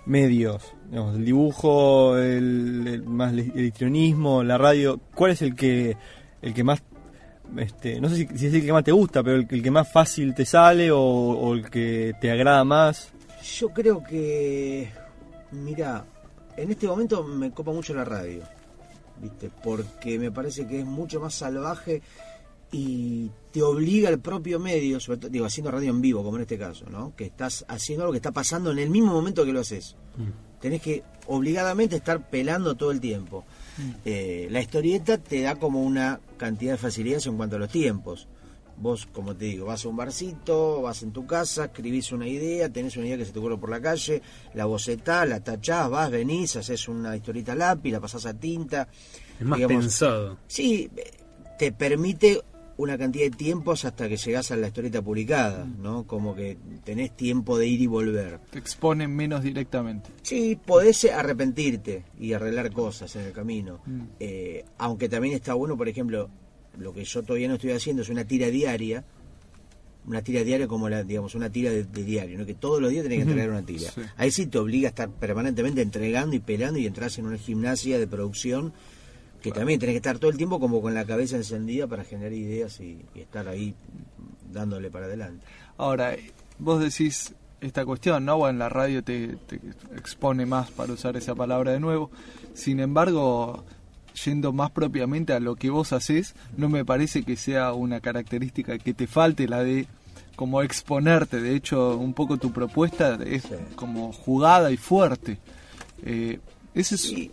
medios, 0.07 0.62
digamos, 0.90 1.16
el 1.16 1.25
dibujo, 1.25 2.16
el, 2.19 2.85
el- 2.87 3.02
más 3.04 3.33
el 3.33 3.64
histrionismo, 3.64 4.43
la 4.43 4.57
radio, 4.59 4.99
cuál 5.14 5.33
es 5.33 5.43
el 5.43 5.54
que 5.54 5.97
el 6.43 6.52
que 6.54 6.64
más 6.64 6.83
este, 7.59 8.00
no 8.00 8.09
sé 8.09 8.16
si, 8.16 8.38
si 8.38 8.47
es 8.47 8.54
el 8.54 8.64
que 8.64 8.73
más 8.73 8.85
te 8.85 8.93
gusta, 8.93 9.23
pero 9.23 9.37
el, 9.37 9.47
el 9.49 9.62
que 9.62 9.71
más 9.71 9.90
fácil 9.93 10.35
te 10.35 10.45
sale 10.47 10.90
o, 10.90 10.99
o 11.00 11.54
el 11.54 11.69
que 11.71 12.14
te 12.21 12.31
agrada 12.31 12.64
más. 12.64 13.12
Yo 13.59 13.69
creo 13.69 14.02
que, 14.02 14.88
mira, 15.52 16.04
en 16.57 16.71
este 16.71 16.87
momento 16.87 17.23
me 17.25 17.50
copa 17.50 17.73
mucho 17.73 17.93
la 17.95 18.04
radio, 18.04 18.43
¿viste? 19.21 19.50
Porque 19.62 20.18
me 20.18 20.30
parece 20.30 20.66
que 20.66 20.80
es 20.80 20.87
mucho 20.87 21.21
más 21.21 21.35
salvaje 21.35 22.02
y 22.73 23.30
te 23.52 23.62
obliga 23.62 24.09
el 24.09 24.18
propio 24.18 24.59
medio, 24.59 24.99
sobre 24.99 25.18
todo, 25.18 25.30
digo, 25.30 25.47
haciendo 25.47 25.71
radio 25.71 25.90
en 25.90 26.00
vivo, 26.00 26.25
como 26.25 26.37
en 26.37 26.42
este 26.42 26.59
caso, 26.59 26.87
¿no? 26.90 27.14
Que 27.14 27.25
estás 27.25 27.64
haciendo 27.68 28.02
algo 28.04 28.12
que 28.12 28.18
está 28.18 28.33
pasando 28.33 28.73
en 28.73 28.78
el 28.80 28.90
mismo 28.90 29.12
momento 29.12 29.44
que 29.44 29.52
lo 29.52 29.61
haces. 29.61 29.94
Tenés 30.61 30.83
que 30.83 31.04
obligadamente 31.26 31.97
estar 31.97 32.28
pelando 32.28 32.75
todo 32.75 32.90
el 32.90 33.00
tiempo. 33.00 33.44
Eh, 34.04 34.49
la 34.50 34.61
historieta 34.61 35.18
te 35.18 35.40
da 35.42 35.56
como 35.56 35.83
una 35.83 36.21
cantidad 36.37 36.73
de 36.73 36.78
facilidades 36.78 37.26
en 37.26 37.37
cuanto 37.37 37.56
a 37.56 37.59
los 37.59 37.71
tiempos. 37.71 38.26
Vos, 38.76 39.07
como 39.07 39.37
te 39.37 39.47
digo, 39.47 39.66
vas 39.66 39.85
a 39.85 39.88
un 39.88 39.97
barcito, 39.97 40.83
vas 40.83 41.02
en 41.02 41.12
tu 41.12 41.26
casa, 41.26 41.66
escribís 41.66 42.12
una 42.12 42.26
idea, 42.26 42.69
tenés 42.69 42.97
una 42.97 43.07
idea 43.07 43.19
que 43.19 43.25
se 43.25 43.33
te 43.33 43.38
ocurre 43.38 43.59
por 43.59 43.71
la 43.71 43.81
calle, 43.81 44.21
la 44.54 44.64
bocetás, 44.64 45.28
la 45.28 45.40
tachás, 45.40 45.88
vas, 45.88 46.11
venís, 46.11 46.57
haces 46.57 46.88
una 46.88 47.16
historieta 47.16 47.52
a 47.52 47.57
lápiz, 47.57 47.93
la 47.93 48.00
pasás 48.00 48.26
a 48.26 48.35
tinta. 48.35 48.88
Es 49.38 49.47
más 49.47 49.59
digamos, 49.59 49.85
pensado. 49.85 50.38
Sí, 50.47 50.90
te 51.59 51.73
permite 51.73 52.43
una 52.76 52.99
cantidad 52.99 53.25
de 53.25 53.37
tiempos 53.37 53.85
hasta 53.85 54.09
que 54.09 54.16
llegás 54.16 54.50
a 54.50 54.57
la 54.57 54.69
historieta 54.69 55.00
publicada, 55.02 55.64
¿no? 55.64 56.07
Como 56.07 56.35
que 56.35 56.59
tenés 56.85 57.16
tiempo 57.16 57.59
de 57.59 57.66
ir 57.66 57.81
y 57.81 57.87
volver. 57.87 58.40
Te 58.50 58.59
exponen 58.59 59.14
menos 59.14 59.43
directamente. 59.43 60.11
Sí, 60.23 60.59
podés 60.64 61.04
arrepentirte 61.04 62.04
y 62.19 62.33
arreglar 62.33 62.73
cosas 62.73 63.14
en 63.16 63.23
el 63.23 63.33
camino. 63.33 63.81
Mm. 63.87 64.00
Eh, 64.19 64.64
aunque 64.78 65.09
también 65.09 65.35
está 65.35 65.54
bueno, 65.54 65.76
por 65.76 65.88
ejemplo, 65.88 66.28
lo 66.78 66.93
que 66.93 67.04
yo 67.04 67.23
todavía 67.23 67.49
no 67.49 67.54
estoy 67.54 67.73
haciendo 67.73 68.02
es 68.02 68.09
una 68.09 68.25
tira 68.25 68.49
diaria. 68.49 69.04
Una 70.07 70.21
tira 70.21 70.45
diaria 70.45 70.69
como 70.69 70.88
la, 70.90 71.02
digamos, 71.02 71.35
una 71.35 71.49
tira 71.49 71.71
de, 71.71 71.85
de 71.85 72.04
diario, 72.04 72.38
¿no? 72.38 72.45
Que 72.45 72.52
todos 72.54 72.81
los 72.81 72.90
días 72.90 73.04
tenés 73.04 73.19
que 73.19 73.23
entregar 73.23 73.49
una 73.49 73.64
tira. 73.64 73.90
Sí. 73.90 74.02
Ahí 74.16 74.31
sí 74.31 74.47
te 74.47 74.59
obliga 74.59 74.88
a 74.88 74.90
estar 74.90 75.09
permanentemente 75.09 75.81
entregando 75.81 76.37
y 76.37 76.40
pelando 76.40 76.78
y 76.78 76.87
entras 76.87 77.19
en 77.19 77.26
una 77.26 77.38
gimnasia 77.38 77.99
de 77.99 78.07
producción 78.07 78.75
que 79.40 79.50
también 79.50 79.78
tenés 79.81 79.95
que 79.95 79.99
estar 79.99 80.19
todo 80.19 80.31
el 80.31 80.37
tiempo 80.37 80.61
como 80.61 80.83
con 80.83 80.95
la 80.95 81.04
cabeza 81.04 81.37
encendida 81.37 81.87
para 81.87 82.04
generar 82.04 82.33
ideas 82.33 82.81
y, 82.81 82.99
y 83.14 83.21
estar 83.21 83.49
ahí 83.49 83.75
dándole 84.52 84.90
para 84.90 85.07
adelante. 85.07 85.45
Ahora, 85.76 86.16
vos 86.59 86.81
decís 86.81 87.35
esta 87.61 87.85
cuestión, 87.85 88.25
¿no? 88.25 88.37
Bueno, 88.37 88.59
la 88.59 88.69
radio 88.69 89.02
te, 89.02 89.37
te 89.47 89.57
expone 89.97 90.45
más, 90.47 90.71
para 90.71 90.93
usar 90.93 91.16
esa 91.16 91.35
palabra 91.35 91.73
de 91.73 91.81
nuevo. 91.81 92.11
Sin 92.52 92.78
embargo, 92.81 93.64
yendo 94.25 94.52
más 94.52 94.71
propiamente 94.71 95.33
a 95.33 95.40
lo 95.40 95.56
que 95.56 95.71
vos 95.71 95.92
haces, 95.92 96.35
no 96.56 96.68
me 96.68 96.85
parece 96.85 97.23
que 97.25 97.37
sea 97.37 97.73
una 97.73 98.00
característica 98.00 98.78
que 98.78 98.94
te 98.94 99.06
falte 99.06 99.49
la 99.49 99.62
de 99.64 99.87
como 100.37 100.62
exponerte. 100.62 101.40
De 101.40 101.54
hecho, 101.54 101.97
un 101.97 102.14
poco 102.14 102.37
tu 102.38 102.52
propuesta 102.52 103.18
es 103.25 103.42
Sí. 103.42 103.50
como 103.76 104.12
jugada 104.12 104.71
y 104.73 104.76
fuerte. 104.76 105.38
Eh, 106.04 106.38
esa 106.75 106.94
es 106.97 107.00
Sí. 107.02 107.30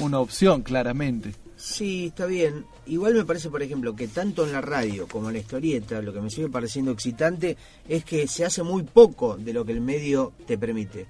una 0.00 0.18
opción, 0.20 0.62
claramente. 0.62 1.34
Sí, 1.56 2.06
está 2.06 2.26
bien. 2.26 2.64
Igual 2.86 3.14
me 3.14 3.24
parece, 3.24 3.48
por 3.48 3.62
ejemplo, 3.62 3.94
que 3.94 4.08
tanto 4.08 4.44
en 4.44 4.52
la 4.52 4.60
radio 4.60 5.06
como 5.06 5.28
en 5.28 5.34
la 5.34 5.38
historieta, 5.40 6.02
lo 6.02 6.12
que 6.12 6.20
me 6.20 6.28
sigue 6.30 6.48
pareciendo 6.48 6.90
excitante 6.90 7.56
es 7.88 8.04
que 8.04 8.26
se 8.26 8.44
hace 8.44 8.62
muy 8.64 8.82
poco 8.82 9.36
de 9.36 9.52
lo 9.52 9.64
que 9.64 9.72
el 9.72 9.80
medio 9.80 10.32
te 10.46 10.58
permite. 10.58 11.06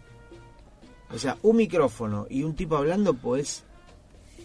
O 1.15 1.19
sea, 1.19 1.37
un 1.43 1.57
micrófono 1.57 2.27
y 2.29 2.43
un 2.43 2.55
tipo 2.55 2.77
hablando, 2.77 3.15
pues 3.15 3.65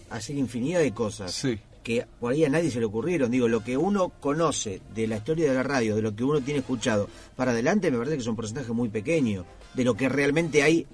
hacer 0.09 0.35
infinidad 0.37 0.79
de 0.79 0.93
cosas 0.93 1.31
Sí. 1.33 1.59
que 1.83 2.05
por 2.19 2.33
ahí 2.33 2.43
a 2.45 2.49
nadie 2.49 2.69
se 2.71 2.79
le 2.79 2.85
ocurrieron. 2.85 3.31
Digo, 3.31 3.47
lo 3.47 3.63
que 3.63 3.77
uno 3.77 4.09
conoce 4.19 4.81
de 4.93 5.07
la 5.07 5.17
historia 5.17 5.47
de 5.49 5.55
la 5.55 5.63
radio, 5.63 5.95
de 5.95 6.01
lo 6.01 6.15
que 6.15 6.23
uno 6.23 6.41
tiene 6.41 6.59
escuchado 6.59 7.07
para 7.35 7.51
adelante, 7.51 7.89
me 7.91 7.97
parece 7.97 8.15
que 8.17 8.21
es 8.21 8.27
un 8.27 8.35
porcentaje 8.35 8.71
muy 8.73 8.89
pequeño 8.89 9.45
de 9.73 9.83
lo 9.83 9.95
que 9.95 10.09
realmente 10.09 10.63
hay 10.63 10.85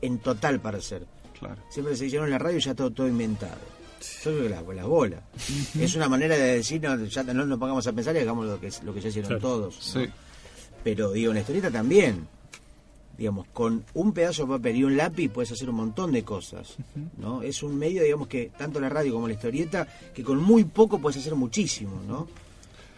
en 0.00 0.18
total 0.18 0.60
para 0.60 0.78
hacer. 0.78 1.06
Claro. 1.38 1.56
Siempre 1.70 1.96
se 1.96 2.06
hicieron 2.06 2.26
en 2.26 2.32
la 2.32 2.38
radio 2.38 2.58
y 2.58 2.60
ya 2.60 2.74
todo, 2.74 2.90
todo 2.90 3.06
inventado. 3.08 3.56
Yo 4.24 4.30
creo 4.32 4.42
que 4.42 4.48
la, 4.48 4.62
la 4.82 4.86
bola. 4.86 5.22
Es 5.80 5.94
una 5.94 6.08
manera 6.08 6.36
de 6.36 6.56
decir, 6.56 6.80
no, 6.82 7.04
ya 7.04 7.22
no 7.22 7.46
nos 7.46 7.58
pongamos 7.58 7.86
a 7.86 7.92
pensar 7.92 8.16
y 8.16 8.18
hagamos 8.20 8.46
lo 8.46 8.60
que, 8.60 8.70
lo 8.84 8.92
que 8.92 9.00
ya 9.00 9.08
hicieron 9.10 9.28
Claro. 9.28 9.40
todos. 9.42 9.94
¿no? 9.94 10.02
Sí. 10.02 10.10
Pero 10.82 11.12
digo, 11.12 11.30
en 11.30 11.34
la 11.36 11.40
historieta 11.40 11.70
también. 11.70 12.26
Digamos, 13.18 13.46
con 13.52 13.84
un 13.94 14.12
pedazo 14.12 14.42
de 14.46 14.48
papel 14.56 14.76
y 14.76 14.84
un 14.84 14.96
lápiz 14.96 15.28
puedes 15.28 15.52
hacer 15.52 15.68
un 15.70 15.76
montón 15.76 16.12
de 16.12 16.22
cosas. 16.24 16.76
¿no? 17.18 17.42
Es 17.42 17.62
un 17.62 17.78
medio, 17.78 18.02
digamos, 18.02 18.26
que 18.28 18.50
tanto 18.56 18.80
la 18.80 18.88
radio 18.88 19.12
como 19.14 19.28
la 19.28 19.34
historieta, 19.34 19.86
que 20.14 20.22
con 20.24 20.42
muy 20.42 20.64
poco 20.64 20.98
puedes 20.98 21.18
hacer 21.20 21.34
muchísimo, 21.34 22.00
¿no? 22.08 22.26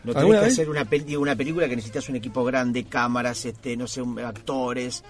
No 0.05 0.13
tenés 0.13 0.17
¿Alguna 0.17 0.39
que 0.41 0.45
vez? 0.47 0.53
hacer 0.55 0.69
una, 0.71 0.87
una 1.19 1.35
película 1.37 1.69
que 1.69 1.77
necesitas 1.77 2.09
un 2.09 2.17
equipo 2.17 2.45
grande, 2.45 2.85
cámaras, 2.85 3.45
este, 3.47 3.77
no 3.77 3.87
sé, 3.87 4.03
actores. 4.25 5.03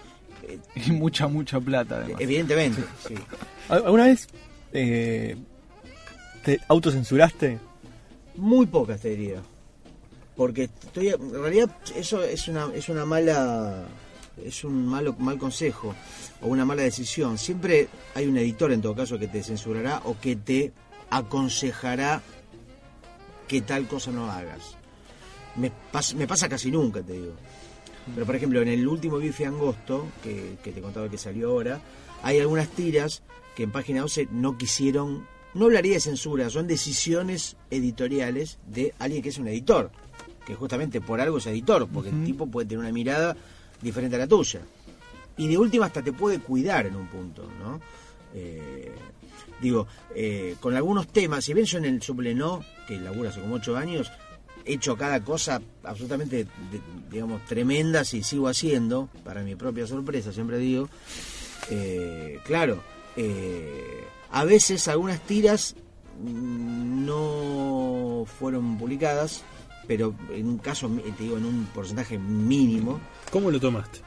eh, 0.49 0.59
Y 0.87 0.93
mucha, 0.93 1.27
mucha 1.29 1.61
plata, 1.61 1.97
además. 1.99 2.21
evidentemente, 2.21 2.83
sí. 3.09 3.15
¿Al- 3.69 3.85
¿Alguna 3.85 4.05
vez 4.05 4.29
eh, 4.73 5.37
te 6.45 6.61
autocensuraste? 6.69 7.59
Muy 8.37 8.67
pocas 8.67 9.01
te 9.01 9.11
diría. 9.11 9.43
Porque 10.37 10.65
estoy 10.65 11.09
en 11.09 11.33
realidad 11.33 11.71
eso 11.95 12.23
es 12.23 12.49
una 12.49 12.69
es 12.75 12.89
una 12.89 13.05
mala 13.05 13.85
es 14.43 14.65
un 14.65 14.87
malo 14.87 15.15
mal 15.19 15.39
consejo 15.39 15.95
o 16.43 16.49
una 16.49 16.65
mala 16.65 16.83
decisión. 16.83 17.39
Siempre 17.39 17.89
hay 18.15 18.27
un 18.27 18.37
editor 18.37 18.73
en 18.73 18.81
todo 18.83 18.95
caso 18.95 19.19
que 19.19 19.29
te 19.29 19.43
censurará 19.43 20.01
o 20.05 20.19
que 20.21 20.37
te 20.37 20.73
aconsejará 21.11 22.23
que 23.49 23.61
tal 23.61 23.87
cosa 23.87 24.11
no 24.11 24.31
hagas. 24.31 24.77
Me, 25.57 25.71
pas- 25.93 26.15
me 26.15 26.27
pasa 26.27 26.49
casi 26.49 26.71
nunca, 26.71 27.03
te 27.03 27.13
digo. 27.13 27.33
Pero 28.15 28.27
por 28.27 28.37
ejemplo, 28.37 28.61
en 28.61 28.69
el 28.69 28.87
último 28.87 29.19
bife 29.19 29.47
angosto, 29.47 30.07
que, 30.23 30.57
que 30.63 30.73
te 30.73 30.81
contaba 30.81 31.09
que 31.09 31.17
salió 31.19 31.51
ahora, 31.51 31.81
hay 32.23 32.41
algunas 32.41 32.69
tiras 32.69 33.23
que 33.55 33.63
en 33.63 33.71
página 33.71 34.01
12 34.03 34.29
no 34.33 34.59
quisieron, 34.59 35.27
no 35.55 35.67
hablaría 35.67 35.95
de 35.95 36.01
censura, 36.01 36.51
son 36.51 36.67
decisiones 36.67 37.57
editoriales 37.71 38.59
de 38.67 38.93
alguien 38.99 39.23
que 39.23 39.29
es 39.29 39.39
un 39.39 39.47
editor, 39.49 39.91
que 40.45 40.55
justamente 40.55 41.01
por 41.01 41.21
algo 41.21 41.39
es 41.39 41.47
editor, 41.47 41.89
porque 41.89 42.11
el 42.11 42.25
tipo 42.25 42.47
puede 42.47 42.67
tener 42.67 42.81
una 42.81 42.93
mirada 42.93 43.37
diferente 43.85 44.17
a 44.17 44.21
la 44.21 44.27
tuya. 44.27 44.63
Y 45.37 45.47
de 45.47 45.59
última 45.59 45.87
hasta 45.87 46.03
te 46.03 46.13
puede 46.13 46.41
cuidar 46.41 46.87
en 46.87 46.97
un 46.97 47.07
punto, 47.07 47.49
¿no? 47.61 47.81
Eh, 48.35 48.93
digo, 49.61 49.87
eh, 50.15 50.57
con 50.61 50.75
algunos 50.75 51.09
temas, 51.09 51.45
si 51.45 51.55
bien 51.55 51.67
yo 51.67 51.79
en 51.79 51.85
el 51.85 52.03
Suplenó, 52.03 52.65
que 52.89 52.99
laburo 52.99 53.29
hace 53.29 53.41
como 53.41 53.57
ocho 53.57 53.77
años, 53.77 54.11
he 54.65 54.75
hecho 54.75 54.97
cada 54.97 55.23
cosa 55.23 55.61
absolutamente, 55.83 56.47
digamos, 57.11 57.45
tremendas 57.45 58.15
y 58.15 58.23
sigo 58.23 58.49
haciendo, 58.49 59.09
para 59.23 59.43
mi 59.43 59.55
propia 59.55 59.87
sorpresa, 59.87 60.33
siempre 60.33 60.59
digo, 60.59 60.89
eh, 61.71 62.41
claro, 62.45 62.83
eh, 63.17 64.05
a 64.31 64.45
veces 64.45 64.89
algunas 64.89 65.21
tiras 65.21 65.77
mm, 66.23 67.05
no 67.05 68.27
fueron 68.39 68.79
publicadas, 68.79 69.45
pero 69.87 70.15
en 70.31 70.47
un 70.47 70.59
caso, 70.59 70.89
te 70.89 71.23
digo, 71.25 71.37
en 71.37 71.45
un 71.45 71.67
porcentaje 71.75 72.19
mínimo, 72.19 73.01
¿Cómo 73.31 73.51
lo 73.51 73.61
tomaste? 73.61 74.01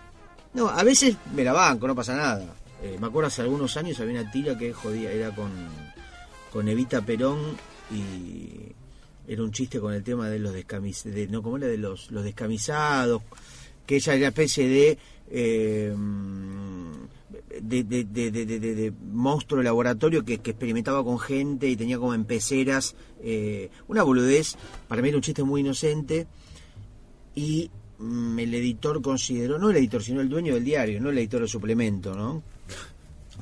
no, 0.53 0.69
a 0.69 0.83
veces 0.83 1.15
me 1.35 1.43
la 1.43 1.53
banco, 1.53 1.87
no 1.87 1.95
pasa 1.95 2.15
nada. 2.15 2.55
Eh, 2.81 2.97
me 2.99 3.07
acuerdo 3.07 3.27
hace 3.27 3.41
algunos 3.41 3.75
años 3.77 3.99
había 3.99 4.21
una 4.21 4.31
tira 4.31 4.57
que 4.57 4.73
jodía, 4.73 5.11
era 5.11 5.33
con, 5.33 5.51
con 6.51 6.67
Evita 6.67 7.01
Perón 7.01 7.57
y 7.91 8.73
era 9.27 9.43
un 9.43 9.51
chiste 9.51 9.79
con 9.79 9.93
el 9.93 10.03
tema 10.03 10.29
de 10.29 10.39
los 10.39 10.53
descamisados, 10.53 11.15
de, 11.15 11.27
no, 11.27 11.41
¿cómo 11.41 11.57
era? 11.57 11.67
De 11.67 11.77
los, 11.77 12.11
los 12.11 12.23
descamisados, 12.23 13.21
que 13.85 13.95
ella 13.97 14.13
era 14.13 14.27
especie 14.29 14.67
de, 14.67 14.97
eh, 15.29 15.95
de, 17.61 17.83
de, 17.83 18.03
de, 18.05 18.31
de- 18.31 18.93
monstruo 19.11 19.57
de 19.59 19.65
laboratorio 19.65 20.23
que, 20.23 20.37
que 20.39 20.51
experimentaba 20.51 21.03
con 21.03 21.19
gente 21.19 21.67
y 21.67 21.75
tenía 21.75 21.97
como 21.97 22.13
en 22.13 22.23
peceras 22.25 22.95
eh, 23.21 23.69
una 23.87 24.03
boludez, 24.03 24.55
para 24.87 25.01
mí 25.01 25.09
era 25.09 25.17
un 25.17 25.23
chiste 25.23 25.43
muy 25.43 25.61
inocente 25.61 26.27
y 27.35 27.69
mm, 27.99 28.39
el 28.39 28.53
editor 28.55 29.01
consideró, 29.01 29.57
no 29.59 29.69
el 29.69 29.77
editor, 29.77 30.01
sino 30.03 30.21
el 30.21 30.29
dueño 30.29 30.53
del 30.53 30.63
diario, 30.63 31.01
no 31.01 31.09
el 31.09 31.17
editor 31.17 31.41
del 31.41 31.49
suplemento, 31.49 32.15
¿no? 32.15 32.41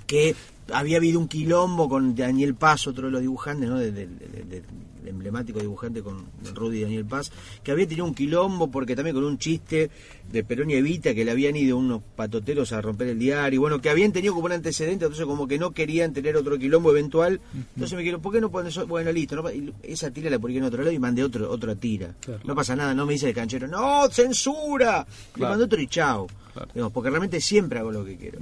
Que 0.07 0.35
había 0.71 0.97
habido 0.97 1.19
un 1.19 1.27
quilombo 1.27 1.87
con 1.89 2.15
Daniel 2.15 2.55
Paz, 2.55 2.87
otro 2.87 3.05
de 3.07 3.11
los 3.11 3.21
dibujantes, 3.21 3.69
¿no? 3.69 3.77
Del- 3.79 3.93
del 3.93 4.63
emblemático 5.05 5.59
dibujante 5.59 6.01
con 6.01 6.25
Rudy 6.55 6.81
Daniel 6.81 7.05
Paz, 7.05 7.31
que 7.63 7.71
había 7.71 7.87
tenido 7.87 8.05
un 8.05 8.15
quilombo 8.15 8.71
porque 8.71 8.95
también 8.95 9.15
con 9.15 9.23
un 9.23 9.37
chiste 9.37 9.91
de 10.31 10.43
Perón 10.43 10.71
y 10.71 10.73
Evita 10.73 11.13
que 11.13 11.23
le 11.23 11.29
habían 11.29 11.55
ido 11.55 11.77
unos 11.77 12.01
patoteros 12.15 12.71
a 12.71 12.81
romper 12.81 13.09
el 13.09 13.19
diario, 13.19 13.61
bueno, 13.61 13.79
que 13.79 13.91
habían 13.91 14.11
tenido 14.11 14.33
como 14.33 14.47
un 14.47 14.53
antecedente, 14.53 15.05
entonces 15.05 15.27
como 15.27 15.47
que 15.47 15.59
no 15.59 15.71
querían 15.73 16.11
tener 16.11 16.35
otro 16.35 16.57
quilombo 16.57 16.89
eventual, 16.89 17.39
entonces 17.53 17.93
me 17.93 17.99
dijeron, 17.99 18.19
¿por 18.19 18.33
qué 18.33 18.41
no 18.41 18.49
ponen 18.49 18.69
eso? 18.69 18.87
Bueno, 18.87 19.11
listo, 19.11 19.35
no 19.35 19.43
esa 19.83 20.09
tira 20.09 20.31
la 20.31 20.39
publiqué 20.39 20.57
en 20.57 20.65
otro 20.65 20.81
lado 20.81 20.91
y 20.91 20.97
mandé 20.97 21.23
otro, 21.23 21.51
otra 21.51 21.75
tira. 21.75 22.15
Claro. 22.21 22.41
No 22.43 22.55
pasa 22.55 22.75
nada, 22.75 22.95
no 22.95 23.05
me 23.05 23.13
dice 23.13 23.29
el 23.29 23.35
canchero, 23.35 23.67
no, 23.67 24.07
censura. 24.09 25.05
Le 25.35 25.41
mandé 25.43 25.65
otro 25.65 25.79
y 25.79 25.85
chao. 25.87 26.25
Claro. 26.51 26.89
Porque 26.89 27.11
realmente 27.11 27.39
siempre 27.41 27.77
hago 27.77 27.91
lo 27.91 28.03
que 28.03 28.17
quiero. 28.17 28.39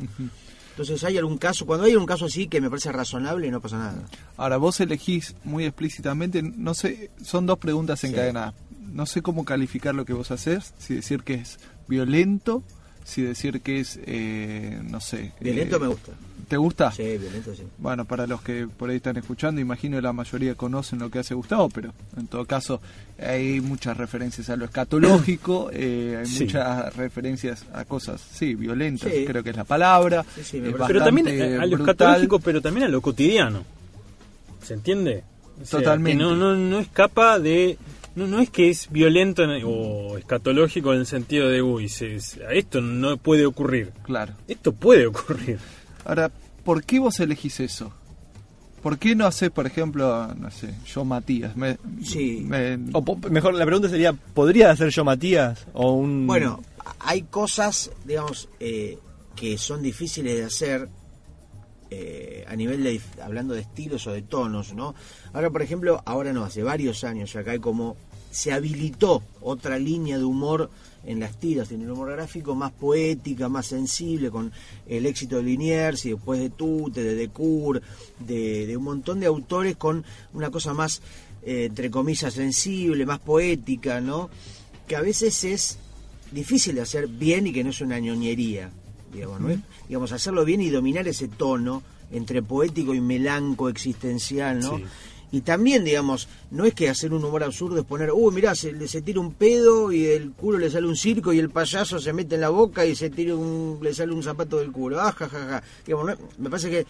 Entonces 0.73 1.03
hay 1.03 1.19
algún 1.19 1.37
caso, 1.37 1.67
cuando 1.67 1.85
hay 1.85 1.95
un 1.95 2.07
caso 2.07 2.25
así 2.25 2.47
que 2.47 2.59
me 2.59 2.67
parece 2.67 2.91
razonable, 2.91 3.51
no 3.51 3.61
pasa 3.61 3.77
nada. 3.77 4.03
Ahora, 4.37 4.57
vos 4.57 4.79
elegís 4.79 5.35
muy 5.43 5.65
explícitamente, 5.65 6.41
no 6.41 6.73
sé, 6.73 7.11
son 7.23 7.45
dos 7.45 7.59
preguntas 7.59 8.03
encadenadas. 8.03 8.55
No 8.91 9.05
sé 9.05 9.21
cómo 9.21 9.45
calificar 9.45 9.93
lo 9.93 10.03
que 10.03 10.13
vos 10.13 10.31
haces, 10.31 10.73
si 10.79 10.95
decir 10.95 11.21
que 11.21 11.35
es 11.35 11.59
violento, 11.87 12.63
si 13.03 13.21
decir 13.21 13.61
que 13.61 13.81
es, 13.81 13.99
eh, 14.07 14.81
no 14.83 14.99
sé... 14.99 15.31
Violento 15.39 15.75
eh, 15.75 15.79
me 15.79 15.87
gusta. 15.87 16.11
¿Te 16.47 16.57
gusta? 16.57 16.91
Sí, 16.91 17.03
violento 17.17 17.53
sí. 17.55 17.63
Bueno, 17.77 18.05
para 18.05 18.27
los 18.27 18.41
que 18.41 18.67
por 18.67 18.89
ahí 18.89 18.97
están 18.97 19.17
escuchando, 19.17 19.61
imagino 19.61 19.97
que 19.97 20.01
la 20.01 20.13
mayoría 20.13 20.55
conocen 20.55 20.99
lo 20.99 21.09
que 21.09 21.19
hace 21.19 21.33
Gustavo, 21.33 21.69
pero 21.69 21.93
en 22.17 22.27
todo 22.27 22.45
caso 22.45 22.81
hay 23.19 23.61
muchas 23.61 23.95
referencias 23.97 24.49
a 24.49 24.55
lo 24.55 24.65
escatológico, 24.65 25.69
eh, 25.73 26.17
hay 26.19 26.25
Sí. 26.25 26.43
muchas 26.45 26.95
referencias 26.95 27.65
a 27.73 27.85
cosas, 27.85 28.21
sí, 28.21 28.55
violentas, 28.55 29.11
Sí. 29.11 29.25
creo 29.25 29.43
que 29.43 29.51
es 29.51 29.55
la 29.55 29.63
palabra. 29.63 30.25
Sí, 30.35 30.57
es. 30.57 30.73
Pero 30.87 31.03
también 31.03 31.25
bastante 31.27 31.57
a, 31.57 31.61
a 31.61 31.65
lo 31.65 31.77
escatológico, 31.77 32.39
pero 32.39 32.61
también 32.61 32.85
a 32.85 32.89
lo 32.89 33.01
cotidiano. 33.01 33.63
¿Se 34.61 34.73
entiende? 34.73 35.23
O 35.61 35.65
sea, 35.65 35.79
Totalmente. 35.79 36.17
que 36.17 36.23
no, 36.23 36.35
no, 36.35 36.55
no 36.55 36.79
escapa 36.79 37.39
de. 37.39 37.77
No, 38.15 38.27
no 38.27 38.39
es 38.39 38.49
que 38.51 38.69
es 38.69 38.89
violento 38.91 39.43
en- 39.43 39.63
o 39.65 40.17
escatológico 40.17 40.93
en 40.93 40.99
el 40.99 41.05
sentido 41.07 41.49
de, 41.49 41.61
uy, 41.63 41.89
se- 41.89 42.19
se- 42.19 42.41
esto 42.51 42.79
no 42.79 43.17
puede 43.17 43.45
ocurrir. 43.45 43.91
Claro. 44.03 44.33
Esto 44.47 44.71
puede 44.71 45.07
ocurrir. 45.07 45.57
Ahora, 46.05 46.31
¿por 46.63 46.83
qué 46.83 46.99
vos 46.99 47.19
elegís 47.19 47.59
eso? 47.59 47.91
¿Por 48.81 48.97
qué 48.99 49.15
no 49.15 49.25
haces, 49.25 49.49
por 49.49 49.65
ejemplo, 49.65 50.27
no 50.35 50.51
sé, 50.51 50.73
yo 50.85 51.05
Matías? 51.05 51.55
Me, 51.55 51.77
Sí. 52.03 52.43
me- 52.45 52.77
O 52.93 53.01
po- 53.01 53.15
mejor, 53.29 53.53
la 53.53 53.65
pregunta 53.65 53.87
sería, 53.89 54.11
¿podría 54.11 54.75
ser 54.75 54.89
yo 54.89 55.05
Matías? 55.05 55.65
O 55.73 55.93
un... 55.93 56.27
Bueno, 56.27 56.61
hay 56.99 57.21
cosas, 57.23 57.91
digamos, 58.05 58.49
eh, 58.59 58.97
que 59.37 59.57
son 59.57 59.81
difíciles 59.81 60.35
de 60.35 60.43
hacer 60.43 60.89
eh, 61.91 62.43
a 62.47 62.55
nivel 62.55 62.83
de, 62.83 62.99
hablando 63.23 63.53
de 63.53 63.61
estilos 63.61 64.05
o 64.07 64.11
de 64.11 64.21
tonos, 64.23 64.73
¿no? 64.73 64.95
Ahora, 65.31 65.49
por 65.49 65.61
ejemplo, 65.61 66.01
ahora 66.05 66.33
no, 66.33 66.43
hace 66.43 66.63
varios 66.63 67.03
años 67.03 67.31
ya 67.33 67.41
acá 67.41 67.51
hay 67.51 67.59
como, 67.59 67.95
se 68.31 68.51
habilitó 68.51 69.21
otra 69.41 69.77
línea 69.77 70.17
de 70.17 70.23
humor 70.23 70.69
en 71.05 71.19
las 71.19 71.37
tiras, 71.39 71.71
en 71.71 71.81
el 71.81 71.91
humor 71.91 72.11
gráfico 72.11 72.55
más 72.55 72.71
poética, 72.71 73.49
más 73.49 73.67
sensible, 73.67 74.31
con 74.31 74.51
el 74.87 75.05
éxito 75.05 75.37
de 75.37 75.43
Liniers 75.43 76.05
y 76.05 76.11
después 76.11 76.39
de 76.39 76.49
Tute, 76.49 77.03
de 77.03 77.15
Decour, 77.15 77.81
de, 78.19 78.65
de 78.65 78.77
un 78.77 78.83
montón 78.83 79.19
de 79.19 79.25
autores 79.25 79.75
con 79.75 80.03
una 80.33 80.49
cosa 80.49 80.73
más, 80.73 81.01
eh, 81.43 81.65
entre 81.65 81.91
comillas, 81.91 82.33
sensible, 82.33 83.05
más 83.05 83.19
poética, 83.19 83.99
¿no? 84.01 84.29
Que 84.87 84.95
a 84.95 85.01
veces 85.01 85.43
es 85.43 85.77
difícil 86.31 86.75
de 86.75 86.81
hacer 86.81 87.07
bien 87.07 87.47
y 87.47 87.53
que 87.53 87.63
no 87.63 87.71
es 87.71 87.81
una 87.81 87.99
ñoñería, 87.99 88.71
digamos, 89.13 89.41
¿no? 89.41 89.61
Digamos, 89.87 90.11
hacerlo 90.11 90.45
bien 90.45 90.61
y 90.61 90.69
dominar 90.69 91.07
ese 91.07 91.27
tono 91.27 91.83
entre 92.11 92.41
poético 92.41 92.93
y 92.93 93.01
melanco 93.01 93.69
existencial, 93.69 94.59
¿no? 94.59 94.77
Sí. 94.77 94.83
Y 95.33 95.41
también, 95.41 95.83
digamos, 95.83 96.27
no 96.51 96.63
es 96.63 96.75
que 96.75 96.87
hacer 96.89 97.11
un 97.11 97.25
humor 97.25 97.43
absurdo 97.43 97.79
es 97.79 97.83
poner, 97.85 98.11
uy, 98.13 98.31
mirá, 98.33 98.53
se, 98.53 98.87
se 98.87 99.01
tira 99.01 99.19
un 99.19 99.33
pedo 99.33 99.91
y 99.91 100.03
del 100.03 100.31
culo 100.31 100.59
le 100.59 100.69
sale 100.69 100.85
un 100.87 100.95
circo 100.95 101.33
y 101.33 101.39
el 101.39 101.49
payaso 101.49 101.99
se 101.99 102.13
mete 102.13 102.35
en 102.35 102.41
la 102.41 102.49
boca 102.49 102.85
y 102.85 102.95
se 102.95 103.09
tira 103.09 103.35
un, 103.35 103.79
le 103.81 103.95
sale 103.95 104.13
un 104.13 104.21
zapato 104.21 104.57
del 104.59 104.71
culo. 104.71 105.01
Ah, 105.01 105.11
ja, 105.11 105.27
ja, 105.27 105.39
ja. 105.47 105.63
Digamos, 105.85 106.05
no- 106.05 106.17
me 106.37 106.49
parece 106.51 106.69
que 106.69 106.79
eh, 106.79 106.85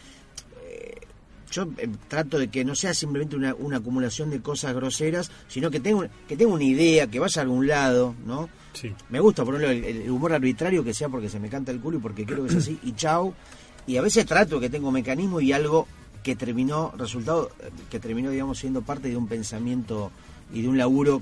yo 1.52 1.68
eh, 1.78 1.88
trato 2.10 2.38
de 2.38 2.50
que 2.50 2.66
no 2.66 2.76
sea 2.76 2.94
simplemente 2.94 3.38
una, 3.38 3.56
una 3.56 3.78
acumulación 3.78 4.30
de 4.30 4.42
cosas 4.42 4.76
groseras, 4.76 5.32
sino 5.48 5.72
que 5.72 5.80
tenga, 5.80 6.10
que 6.28 6.36
tenga 6.36 6.54
una 6.54 6.66
idea, 6.66 7.08
que 7.08 7.20
vaya 7.20 7.42
a 7.42 7.44
algún 7.44 7.66
lado, 7.66 8.14
¿no? 8.26 8.50
Sí. 8.74 8.94
Me 9.10 9.22
gusta, 9.22 9.46
por 9.46 9.56
ejemplo, 9.56 9.72
el, 9.90 10.02
el 10.04 10.12
humor 10.12 10.34
arbitrario 10.34 10.84
que 10.84 10.94
sea 10.94 11.08
porque 11.08 11.30
se 11.30 11.40
me 11.40 11.48
canta 11.48 11.72
el 11.72 11.80
culo 11.80 11.98
y 11.98 12.02
porque 12.02 12.26
creo 12.26 12.44
que 12.44 12.50
es 12.50 12.58
así, 12.58 12.78
y 12.84 12.92
chau. 12.94 13.34
Y 13.88 13.96
a 13.96 14.02
veces 14.02 14.26
trato 14.26 14.60
que 14.60 14.70
tengo 14.70 14.92
mecanismo 14.92 15.40
y 15.40 15.54
algo 15.54 15.88
que 16.24 16.36
terminó, 16.36 16.94
resultado, 16.98 17.52
que 17.92 18.00
terminó, 18.00 18.32
digamos, 18.32 18.58
siendo 18.58 18.82
parte 18.82 19.10
de 19.10 19.18
un 19.18 19.28
pensamiento 19.28 20.12
y 20.54 20.62
de 20.62 20.68
un 20.70 20.78
laburo 20.78 21.22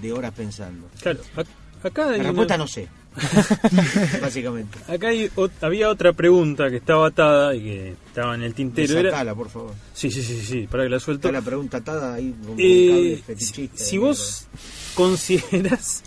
de 0.00 0.12
horas 0.12 0.32
pensando. 0.32 0.88
Claro, 1.00 1.20
ac- 1.36 1.46
acá 1.82 2.04
hay 2.08 2.10
La 2.10 2.16
una- 2.16 2.24
respuesta 2.24 2.58
no 2.58 2.66
sé, 2.66 2.88
básicamente. 4.20 4.78
Acá 4.88 5.08
hay 5.08 5.28
ot- 5.36 5.50
había 5.60 5.88
otra 5.90 6.12
pregunta 6.12 6.70
que 6.70 6.76
estaba 6.76 7.08
atada 7.08 7.54
y 7.54 7.60
que 7.62 7.94
estaba 8.06 8.34
en 8.34 8.42
el 8.42 8.54
tintero. 8.54 8.98
Era... 8.98 9.10
Sacala, 9.10 9.34
por 9.34 9.48
favor. 9.50 9.72
Sí, 9.94 10.10
sí, 10.10 10.22
sí, 10.22 10.40
sí, 10.40 10.66
para 10.70 10.84
que 10.84 10.90
la 10.90 11.00
suelto. 11.00 11.28
Está 11.28 11.38
la 11.40 11.44
pregunta 11.44 11.76
atada 11.78 12.14
ahí 12.14 12.34
Eh, 12.58 13.22
si, 13.36 13.70
si 13.74 13.98
vos 13.98 14.46
consideras 14.94 16.02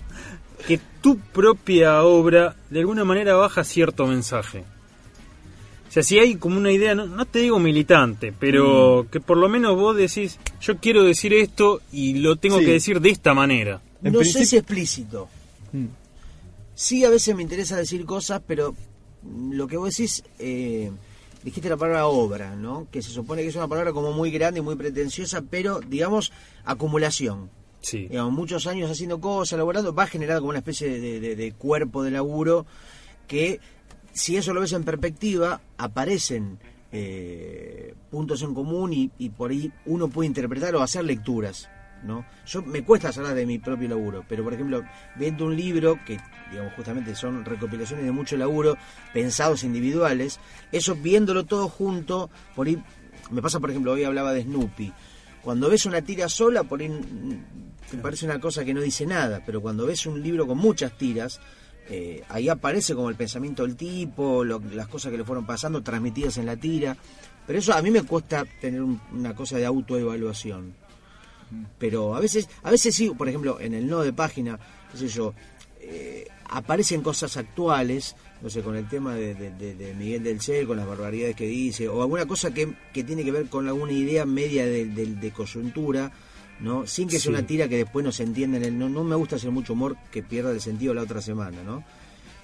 que 0.68 0.80
tu 1.02 1.18
propia 1.20 2.02
obra 2.04 2.56
de 2.70 2.80
alguna 2.80 3.04
manera 3.06 3.36
baja 3.36 3.64
cierto 3.64 4.08
mensaje. 4.08 4.64
O 5.96 5.98
sea, 5.98 6.04
si 6.04 6.20
hay 6.20 6.36
como 6.36 6.58
una 6.58 6.74
idea, 6.74 6.94
no, 6.94 7.06
no 7.06 7.26
te 7.26 7.40
digo 7.40 7.58
militante, 7.58 8.34
pero 8.38 9.04
Mm. 9.06 9.08
que 9.12 9.22
por 9.22 9.38
lo 9.38 9.48
menos 9.48 9.78
vos 9.78 9.96
decís, 9.96 10.38
yo 10.60 10.76
quiero 10.78 11.04
decir 11.04 11.34
esto 11.34 11.80
y 11.94 12.16
lo 12.16 12.36
tengo 12.36 12.60
Sí. 12.60 12.66
que 12.66 12.72
decir 12.74 13.00
de 13.00 13.12
esta 13.12 13.34
manera. 13.34 13.82
En 14.04 14.12
no 14.12 14.22
sé 14.26 14.46
si 14.46 14.58
explícito. 14.58 15.30
Mm. 15.72 15.86
Sí, 16.74 17.06
a 17.06 17.10
veces 17.10 17.34
me 17.34 17.44
interesa 17.44 17.78
decir 17.78 18.04
cosas, 18.06 18.42
pero 18.46 18.76
mm, 19.24 19.54
lo 19.54 19.68
que 19.68 19.78
vos 19.78 19.90
decís, 19.96 20.22
eh, 20.38 20.92
dijiste 21.46 21.70
la 21.70 21.78
palabra 21.78 22.08
obra, 22.08 22.56
¿no? 22.58 22.88
Que 22.92 23.02
se 23.02 23.12
supone 23.12 23.42
que 23.44 23.48
es 23.48 23.56
una 23.56 23.70
palabra 23.70 23.94
como 23.94 24.12
muy 24.12 24.32
grande 24.32 24.60
y 24.60 24.64
muy 24.64 24.76
pretenciosa, 24.76 25.44
pero 25.50 25.80
digamos 25.80 26.34
acumulación. 26.66 27.50
Sí. 27.80 28.08
Digamos, 28.10 28.34
muchos 28.34 28.68
años 28.68 28.92
haciendo 28.92 29.22
cosas, 29.22 29.54
elaborando, 29.54 29.94
va 29.96 30.04
a 30.04 30.08
generar 30.08 30.40
como 30.40 30.50
una 30.50 30.60
especie 30.60 30.90
de, 31.00 31.20
de- 31.22 31.36
de 31.38 31.52
cuerpo 31.54 32.04
de 32.04 32.12
laburo 32.12 32.66
que, 33.28 33.60
si 34.16 34.38
eso 34.38 34.54
lo 34.54 34.62
ves 34.62 34.74
en 34.74 34.84
perspectiva, 34.84 35.62
aparecen 35.78 36.58
eh, 36.92 37.94
puntos 38.10 38.42
en 38.42 38.54
común 38.54 38.94
y, 38.94 39.12
y 39.20 39.30
por 39.30 39.52
ahí 39.52 39.72
uno 39.86 40.08
puede 40.08 40.28
interpretar 40.28 40.76
o 40.76 40.82
hacer 40.82 41.04
lecturas. 41.04 41.70
¿no? 42.04 42.26
Yo 42.46 42.62
me 42.62 42.84
cuesta 42.84 43.10
hablar 43.10 43.36
de 43.36 43.46
mi 43.46 43.60
propio 43.60 43.90
laburo, 43.90 44.24
pero 44.28 44.44
por 44.44 44.54
ejemplo, 44.54 44.84
viendo 45.16 45.46
un 45.46 45.56
libro 45.56 46.00
que, 46.06 46.18
digamos, 46.52 46.74
justamente 46.76 47.16
son 47.16 47.44
recopilaciones 47.44 48.06
de 48.06 48.12
mucho 48.12 48.38
laburo, 48.38 48.78
pensados 49.14 49.64
individuales, 49.64 50.40
eso 50.72 50.96
viéndolo 50.96 51.46
todo 51.46 51.68
junto, 51.68 52.30
por 52.56 52.68
ahí, 52.68 52.82
me 53.32 53.42
pasa 53.42 53.60
por 53.60 53.72
ejemplo, 53.72 53.92
hoy 53.94 54.04
hablaba 54.04 54.34
de 54.34 54.44
Snoopy, 54.44 54.94
cuando 55.42 55.70
ves 55.70 55.86
una 55.86 56.02
tira 56.02 56.30
sola, 56.30 56.64
por 56.64 56.80
ahí 56.82 56.90
mm, 56.90 57.90
te 57.92 57.98
parece 57.98 58.26
una 58.26 58.40
cosa 58.40 58.64
que 58.64 58.74
no 58.74 58.82
dice 58.82 59.06
nada, 59.06 59.42
pero 59.46 59.62
cuando 59.62 59.86
ves 59.86 60.06
un 60.06 60.22
libro 60.22 60.48
con 60.48 60.58
muchas 60.58 60.98
tiras, 60.98 61.40
eh, 61.90 62.24
ahí 62.30 62.50
aparece 62.50 62.96
como 62.96 63.10
el 63.10 63.16
pensamiento 63.16 63.64
del 63.64 63.76
tipo, 63.76 64.44
lo- 64.44 64.60
las 64.74 64.88
cosas 64.88 65.12
que 65.12 65.18
le 65.18 65.24
fueron 65.24 65.46
pasando, 65.46 65.82
transmitidas 65.82 66.38
en 66.38 66.46
la 66.48 66.56
tira. 66.56 66.98
Pero 67.46 67.60
eso 67.60 67.74
a 67.74 67.82
mí 67.82 67.92
me 67.92 68.02
cuesta 68.04 68.44
tener 68.60 68.82
un- 68.82 69.00
una 69.14 69.36
cosa 69.36 69.58
de 69.58 69.66
autoevaluación. 69.66 70.74
Pero 71.78 72.16
a 72.16 72.20
veces, 72.20 72.50
a 72.64 72.72
veces 72.72 72.96
sí, 72.96 73.12
por 73.12 73.30
ejemplo, 73.30 73.60
en 73.60 73.74
el 73.74 73.88
no 73.88 74.02
de 74.02 74.14
página, 74.14 74.60
qué 74.92 74.98
sé 74.98 75.08
yo, 75.08 75.34
eh, 75.80 76.28
aparecen 76.50 77.02
cosas 77.02 77.38
actuales, 77.38 78.16
no 78.42 78.50
sé, 78.50 78.62
con 78.62 78.76
el 78.76 78.90
tema 78.90 79.14
de, 79.14 79.36
de- 79.36 79.94
Miguel 79.94 80.24
del 80.24 80.42
Cel, 80.42 80.66
con 80.68 80.78
las 80.78 80.88
barbaridades 80.88 81.36
que 81.36 81.46
dice, 81.46 81.88
o 81.88 82.02
alguna 82.02 82.26
cosa 82.26 82.52
que, 82.54 82.74
que 82.94 83.04
tiene 83.04 83.24
que 83.24 83.32
ver 83.32 83.46
con 83.48 83.68
alguna 83.68 83.92
idea 83.92 84.26
media 84.26 84.66
de 84.66 85.32
coyuntura, 85.36 86.12
¿no? 86.60 86.88
Sin 86.88 87.08
que 87.08 87.16
sea 87.20 87.24
Sí. 87.24 87.30
una 87.30 87.46
tira 87.46 87.68
que 87.68 87.78
después 87.78 88.04
no 88.06 88.12
se 88.12 88.24
entienda 88.24 88.58
en 88.58 88.64
el... 88.66 88.78
No, 88.80 88.90
no 88.90 89.04
me 89.04 89.16
gusta 89.16 89.36
hacer 89.36 89.52
mucho 89.52 89.74
humor 89.74 89.98
que 90.12 90.24
pierda 90.24 90.52
el 90.52 90.62
sentido 90.62 90.94
la 90.94 91.02
otra 91.04 91.22
semana, 91.22 91.64
¿no? 91.64 91.84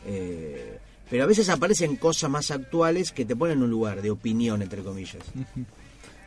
Eh, 0.05 0.77
pero 1.09 1.23
a 1.23 1.27
veces 1.27 1.49
aparecen 1.49 1.95
cosas 1.97 2.29
más 2.29 2.51
actuales 2.51 3.11
que 3.11 3.25
te 3.25 3.35
ponen 3.35 3.57
en 3.57 3.63
un 3.63 3.69
lugar 3.69 4.01
de 4.01 4.11
opinión, 4.11 4.61
entre 4.61 4.81
comillas. 4.81 5.23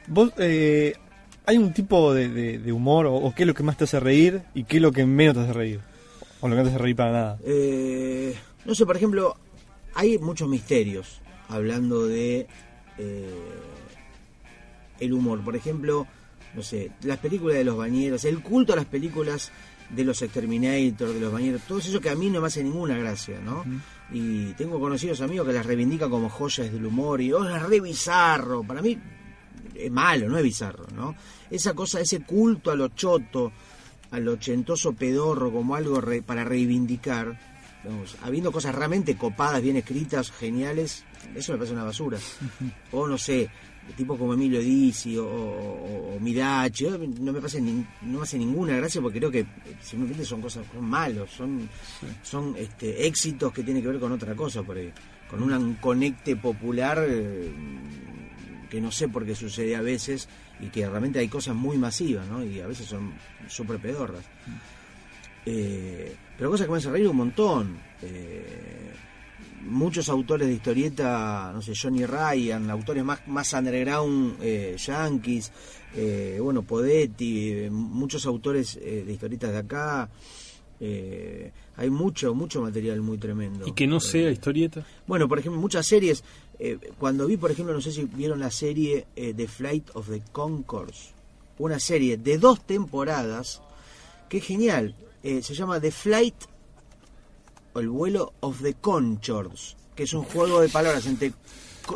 Vos, 0.06 0.32
eh, 0.38 0.94
¿hay 1.46 1.56
un 1.58 1.72
tipo 1.72 2.12
de, 2.12 2.28
de- 2.28 2.58
de 2.58 2.72
humor 2.72 3.06
o, 3.06 3.14
o 3.14 3.34
qué 3.34 3.42
es 3.44 3.46
lo 3.46 3.54
que 3.54 3.62
más 3.62 3.76
te 3.76 3.84
hace 3.84 3.98
reír 4.00 4.42
y 4.54 4.64
qué 4.64 4.76
es 4.76 4.82
lo 4.82 4.92
que 4.92 5.06
menos 5.06 5.34
te 5.34 5.40
hace 5.40 5.52
reír? 5.52 5.80
O 6.40 6.48
lo 6.48 6.54
que 6.54 6.62
no 6.62 6.68
te 6.68 6.74
hace 6.74 6.78
reír 6.82 6.96
para 6.96 7.12
nada. 7.12 7.38
Eh, 7.44 8.34
no 8.66 8.74
sé, 8.74 8.84
por 8.84 8.96
ejemplo, 8.96 9.34
hay 9.94 10.18
muchos 10.18 10.48
misterios 10.48 11.20
hablando 11.48 12.06
de 12.06 12.46
eh, 12.98 13.34
el 15.00 15.12
humor. 15.14 15.42
Por 15.42 15.56
ejemplo, 15.56 16.06
no 16.54 16.62
sé, 16.62 16.90
las 17.02 17.18
películas 17.18 17.56
de 17.56 17.64
los 17.64 17.76
bañeros, 17.76 18.24
el 18.24 18.40
culto 18.42 18.72
a 18.72 18.76
las 18.76 18.84
películas 18.86 19.50
de 19.90 20.04
los 20.04 20.22
Exterminator, 20.22 21.12
de 21.12 21.20
los 21.20 21.32
bañeros, 21.32 21.62
todo 21.68 21.78
eso 21.78 22.00
que 22.00 22.10
a 22.10 22.14
mí 22.14 22.30
no 22.30 22.40
me 22.40 22.46
hace 22.46 22.64
ninguna 22.64 22.96
gracia, 22.96 23.38
¿no? 23.40 23.64
Y 24.12 24.52
tengo 24.54 24.80
conocidos 24.80 25.20
amigos 25.20 25.46
que 25.46 25.52
las 25.52 25.66
reivindican 25.66 26.10
como 26.10 26.28
joyas 26.30 26.72
del 26.72 26.86
humor 26.86 27.20
y, 27.20 27.32
oh, 27.32 27.44
es 27.48 27.62
re 27.62 27.80
bizarro. 27.80 28.62
Para 28.62 28.80
mí 28.82 28.98
es 29.74 29.90
malo, 29.90 30.28
no 30.28 30.38
es 30.38 30.44
bizarro, 30.44 30.86
¿no? 30.94 31.14
Esa 31.50 31.74
cosa, 31.74 32.00
ese 32.00 32.20
culto 32.20 32.70
a 32.70 32.76
lo 32.76 32.88
choto, 32.88 33.52
al 34.10 34.26
ochentoso 34.28 34.92
pedorro 34.92 35.52
como 35.52 35.74
algo 35.74 36.00
re- 36.00 36.22
para 36.22 36.44
reivindicar, 36.44 37.38
digamos, 37.82 38.16
habiendo 38.22 38.52
cosas 38.52 38.74
realmente 38.74 39.16
copadas, 39.16 39.60
bien 39.62 39.76
escritas, 39.76 40.30
geniales, 40.32 41.04
eso 41.34 41.52
me 41.52 41.58
parece 41.58 41.74
una 41.74 41.84
basura. 41.84 42.18
O 42.92 43.06
no 43.06 43.18
sé, 43.18 43.50
tipo 43.96 44.16
como 44.18 44.34
Emilio 44.34 44.60
Dizzi 44.60 45.16
o, 45.18 45.26
o, 45.26 46.16
o 46.16 46.20
Mirachi, 46.20 46.84
yo 46.84 46.90
no 46.92 46.98
me 47.32 47.40
nin- 47.40 47.86
no 48.02 48.18
me 48.18 48.22
hace 48.24 48.38
ninguna 48.38 48.76
gracia 48.76 49.00
porque 49.00 49.18
creo 49.18 49.30
que 49.30 49.46
simplemente 49.82 50.24
son 50.24 50.40
cosas 50.40 50.66
son 50.72 50.84
malos, 50.84 51.30
son 51.30 51.68
son 52.22 52.54
este 52.56 53.06
éxitos 53.06 53.52
que 53.52 53.62
tienen 53.62 53.82
que 53.82 53.88
ver 53.90 54.00
con 54.00 54.10
otra 54.12 54.34
cosa 54.34 54.62
por 54.62 54.76
ahí. 54.78 54.90
con 55.30 55.42
un 55.42 55.74
conecte 55.74 56.36
popular 56.36 57.04
eh, 57.08 57.50
que 58.70 58.80
no 58.80 58.90
sé 58.90 59.08
por 59.08 59.24
qué 59.26 59.34
sucede 59.34 59.76
a 59.76 59.80
veces 59.82 60.28
y 60.60 60.66
que 60.68 60.88
realmente 60.88 61.18
hay 61.18 61.28
cosas 61.28 61.54
muy 61.54 61.76
masivas, 61.78 62.26
¿no? 62.28 62.44
Y 62.44 62.60
a 62.60 62.66
veces 62.66 62.86
son 62.86 63.12
súper 63.48 63.78
pedorras. 63.78 64.24
Eh, 65.46 66.14
pero 66.38 66.50
cosas 66.50 66.66
que 66.66 66.72
me 66.72 66.78
hacen 66.78 66.92
reír 66.92 67.08
un 67.08 67.16
montón. 67.16 67.76
Eh, 68.02 68.63
muchos 69.64 70.08
autores 70.08 70.46
de 70.46 70.54
historieta, 70.54 71.50
no 71.52 71.62
sé, 71.62 71.72
Johnny 71.74 72.04
Ryan, 72.06 72.70
autores 72.70 73.04
más, 73.04 73.26
más 73.26 73.52
underground, 73.52 74.36
eh, 74.40 74.76
yankees, 74.78 75.52
eh, 75.94 76.38
bueno, 76.40 76.62
Podetti, 76.62 77.50
eh, 77.50 77.70
muchos 77.70 78.26
autores 78.26 78.78
de 78.80 79.10
historietas 79.10 79.52
de 79.52 79.58
acá. 79.58 80.08
hay 81.76 81.90
mucho, 81.90 82.34
mucho 82.34 82.60
material 82.60 83.00
muy 83.00 83.18
tremendo. 83.18 83.66
¿Y 83.66 83.72
que 83.72 83.86
no 83.86 84.00
sea 84.00 84.30
historieta? 84.30 84.84
Bueno, 85.06 85.28
por 85.28 85.38
ejemplo, 85.38 85.60
muchas 85.60 85.86
series. 85.86 86.22
cuando 86.98 87.26
vi, 87.26 87.36
por 87.36 87.50
ejemplo, 87.50 87.74
no 87.74 87.80
sé 87.80 87.90
si 87.90 88.04
vieron 88.04 88.38
la 88.38 88.50
serie 88.50 89.06
The 89.14 89.48
Flight 89.48 89.90
of 89.94 90.08
the 90.08 90.22
Concords, 90.30 91.12
una 91.58 91.78
serie 91.78 92.16
de 92.16 92.38
dos 92.38 92.64
temporadas 92.64 93.62
que 94.28 94.38
es 94.38 94.44
genial. 94.44 94.94
se 95.22 95.54
llama 95.54 95.80
The 95.80 95.90
Flight 95.90 96.34
el 97.80 97.88
vuelo 97.88 98.32
of 98.40 98.62
the 98.62 98.74
Conchords, 98.74 99.76
que 99.94 100.04
es 100.04 100.12
un 100.12 100.24
juego 100.24 100.60
de 100.60 100.68
palabras 100.68 101.06
entre 101.06 101.32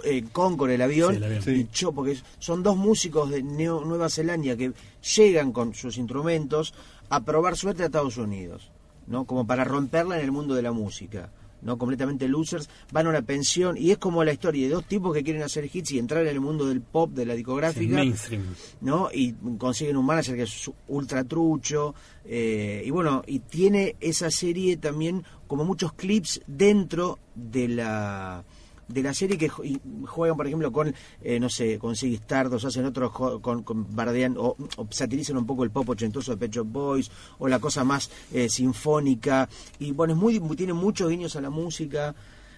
eh, 0.04 0.24
Concord, 0.32 0.70
el 0.70 0.82
avión, 0.82 1.22
y 1.46 1.68
Cho, 1.72 1.92
porque 1.92 2.18
son 2.38 2.62
dos 2.62 2.76
músicos 2.76 3.30
de 3.30 3.42
Nueva 3.42 4.08
Zelanda 4.08 4.56
que 4.56 4.72
llegan 5.16 5.52
con 5.52 5.74
sus 5.74 5.96
instrumentos 5.96 6.74
a 7.08 7.20
probar 7.20 7.56
suerte 7.56 7.82
a 7.82 7.86
Estados 7.86 8.16
Unidos, 8.16 8.70
¿no? 9.06 9.24
Como 9.24 9.46
para 9.46 9.64
romperla 9.64 10.18
en 10.18 10.24
el 10.24 10.32
mundo 10.32 10.54
de 10.54 10.62
la 10.62 10.72
música. 10.72 11.30
¿No? 11.62 11.78
completamente 11.78 12.28
losers, 12.28 12.68
van 12.92 13.06
a 13.06 13.10
una 13.10 13.22
pensión 13.22 13.76
y 13.76 13.90
es 13.90 13.98
como 13.98 14.24
la 14.24 14.32
historia 14.32 14.66
de 14.66 14.74
dos 14.74 14.84
tipos 14.84 15.14
que 15.14 15.22
quieren 15.22 15.42
hacer 15.42 15.68
hits 15.72 15.92
y 15.92 15.98
entrar 15.98 16.22
en 16.22 16.28
el 16.28 16.40
mundo 16.40 16.66
del 16.66 16.80
pop, 16.80 17.10
de 17.12 17.26
la 17.26 17.34
discográfica, 17.34 17.94
mainstream. 17.94 18.42
¿no? 18.80 19.08
y 19.12 19.34
consiguen 19.58 19.96
un 19.96 20.06
manager 20.06 20.36
que 20.36 20.42
es 20.42 20.70
ultra 20.88 21.24
trucho, 21.24 21.94
eh, 22.24 22.82
y 22.84 22.90
bueno, 22.90 23.22
y 23.26 23.40
tiene 23.40 23.96
esa 24.00 24.30
serie 24.30 24.76
también 24.76 25.24
como 25.46 25.64
muchos 25.64 25.92
clips 25.92 26.40
dentro 26.46 27.18
de 27.34 27.68
la 27.68 28.44
de 28.88 29.02
la 29.02 29.12
serie 29.12 29.36
que 29.36 29.48
juegan, 29.48 30.36
por 30.36 30.46
ejemplo, 30.46 30.72
con, 30.72 30.94
eh, 31.22 31.38
no 31.38 31.48
sé, 31.48 31.78
con 31.78 31.94
Sigistardos, 31.94 32.64
hacen 32.64 32.86
otros 32.86 33.12
con, 33.12 33.62
con 33.62 33.94
bardean 33.94 34.34
o, 34.38 34.56
satirizan 34.90 35.36
un 35.36 35.46
poco 35.46 35.62
el 35.64 35.70
pop 35.70 35.88
ochentoso 35.90 36.34
de 36.34 36.48
Pet 36.48 36.62
Boys, 36.64 37.10
o 37.38 37.48
la 37.48 37.58
cosa 37.58 37.84
más 37.84 38.10
eh, 38.32 38.48
sinfónica. 38.48 39.48
Y 39.78 39.92
bueno, 39.92 40.14
es 40.14 40.18
muy, 40.18 40.56
tiene 40.56 40.72
muchos 40.72 41.10
guiños 41.10 41.36
a 41.36 41.40
la 41.40 41.50
música, 41.50 42.14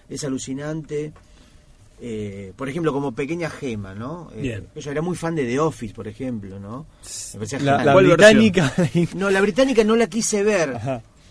es 0.09 0.23
alucinante. 0.23 1.11
Eh, 2.03 2.53
por 2.55 2.67
ejemplo, 2.67 2.93
como 2.93 3.11
Pequeña 3.11 3.49
Gema, 3.49 3.93
¿no? 3.93 4.31
Bien. 4.35 4.67
Ella 4.73 4.91
era 4.91 5.01
muy 5.03 5.15
fan 5.15 5.35
de 5.35 5.45
The 5.45 5.59
Office, 5.59 5.93
por 5.93 6.07
ejemplo, 6.07 6.59
¿no? 6.59 6.87
La, 7.59 7.93
británica. 7.93 8.73
no, 9.15 9.29
la 9.29 9.39
británica 9.41 9.83
no 9.83 9.95
la 9.95 10.07
quise 10.07 10.43
ver. 10.43 10.79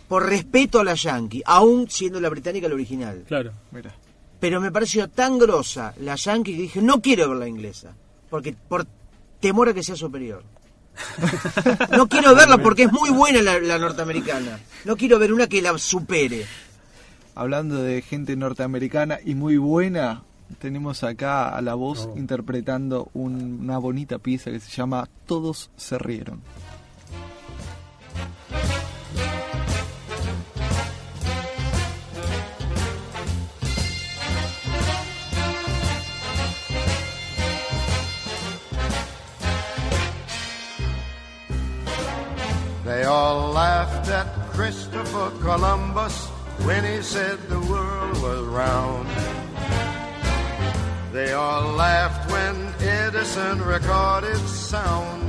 Por 0.06 0.26
respeto 0.26 0.78
a 0.78 0.84
la 0.84 0.94
yankee, 0.94 1.42
aún 1.44 1.88
siendo 1.88 2.20
la 2.20 2.28
británica 2.28 2.68
la 2.68 2.74
original. 2.74 3.24
Claro. 3.26 3.52
Mira 3.72 3.92
pero 4.40 4.60
me 4.60 4.72
pareció 4.72 5.08
tan 5.08 5.38
grosa 5.38 5.94
la 6.00 6.16
yankee 6.16 6.56
que 6.56 6.62
dije, 6.62 6.82
no 6.82 7.00
quiero 7.00 7.28
ver 7.28 7.38
la 7.38 7.48
inglesa, 7.48 7.94
porque 8.30 8.56
por 8.68 8.86
temor 9.38 9.68
a 9.68 9.74
que 9.74 9.82
sea 9.82 9.96
superior. 9.96 10.42
no 11.96 12.08
quiero 12.08 12.34
verla 12.34 12.58
porque 12.58 12.84
es 12.84 12.92
muy 12.92 13.10
buena 13.10 13.42
la, 13.42 13.78
norteamericana. 13.78 14.58
No 14.84 14.96
quiero 14.96 15.18
ver 15.18 15.32
una 15.32 15.46
que 15.46 15.62
la 15.62 15.76
supere. 15.78 16.46
Hablando 17.34 17.82
de 17.82 18.02
gente 18.02 18.34
norteamericana 18.36 19.18
y 19.24 19.34
muy 19.34 19.56
buena, 19.56 20.24
tenemos 20.58 21.04
acá 21.04 21.56
a 21.56 21.62
la 21.62 21.74
voz 21.74 22.08
oh. 22.10 22.18
interpretando 22.18 23.10
una 23.14 23.78
bonita 23.78 24.18
pieza 24.18 24.50
que 24.50 24.60
se 24.60 24.70
llama 24.70 25.08
Todos 25.26 25.70
se 25.76 25.98
rieron. 25.98 26.42
All 43.10 43.50
laughed 43.50 44.08
at 44.08 44.26
Christopher 44.52 45.32
Columbus 45.40 46.28
when 46.66 46.84
he 46.84 47.02
said 47.02 47.36
the 47.48 47.58
world 47.58 48.14
was 48.22 48.42
round. 48.46 49.08
They 51.12 51.32
all 51.32 51.72
laughed 51.72 52.30
when 52.30 52.54
Edison 52.78 53.62
recorded 53.62 54.38
sound. 54.46 55.28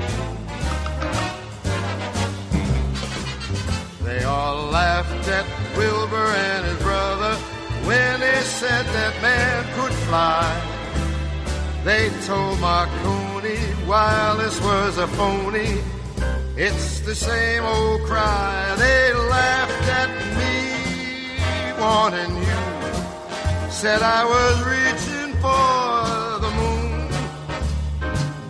They 4.03 4.23
all 4.25 4.69
laughed 4.69 5.27
at 5.27 5.47
Wilbur 5.75 6.27
and 6.49 6.65
his 6.67 6.79
brother 6.83 7.33
when 7.89 8.19
they 8.19 8.41
said 8.59 8.85
that 8.85 9.13
man 9.23 9.63
could 9.75 9.95
fly. 10.07 10.45
They 11.83 12.11
told 12.27 12.59
Marconi 12.59 13.57
wireless 13.87 14.61
was 14.61 14.99
a 14.99 15.07
phony 15.07 15.81
it's 16.63 16.99
the 16.99 17.15
same 17.15 17.63
old 17.63 18.01
cry. 18.03 18.75
They 18.77 19.13
laughed 19.13 19.87
at 20.01 20.11
me, 20.39 20.57
wanting 21.81 22.35
you. 22.49 23.71
Said 23.71 24.01
I 24.03 24.21
was 24.35 24.55
reaching 24.75 25.31
for 25.45 25.97
the 26.45 26.51
moon. 26.59 27.09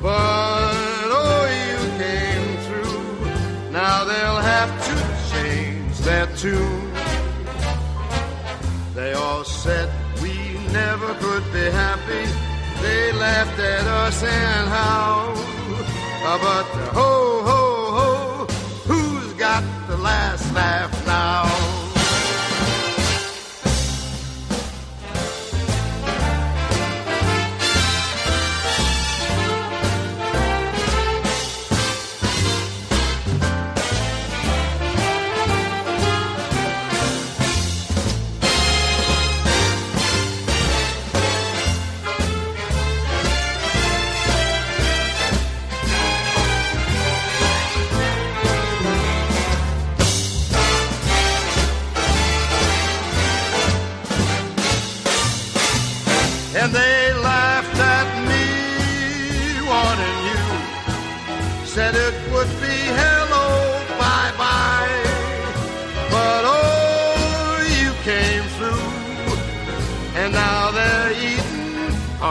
But 0.02 1.08
oh, 1.19 1.43
you 1.62 1.80
came 2.04 2.47
through. 2.65 3.71
Now 3.71 4.04
they'll 4.04 4.43
have 4.56 4.71
to 4.88 4.95
change 5.32 5.97
their 6.00 6.28
tune. 6.36 6.91
They 8.93 9.13
all 9.13 9.45
said 9.45 9.88
we 10.21 10.36
never 10.74 11.13
could 11.24 11.45
be 11.54 11.65
happy. 11.84 12.26
They 12.82 13.13
laughed 13.13 13.60
at 13.60 13.86
us 14.04 14.21
and 14.21 14.67
how. 14.67 15.32
But 16.24 16.65
ho, 16.93 17.00
ho, 17.00 17.30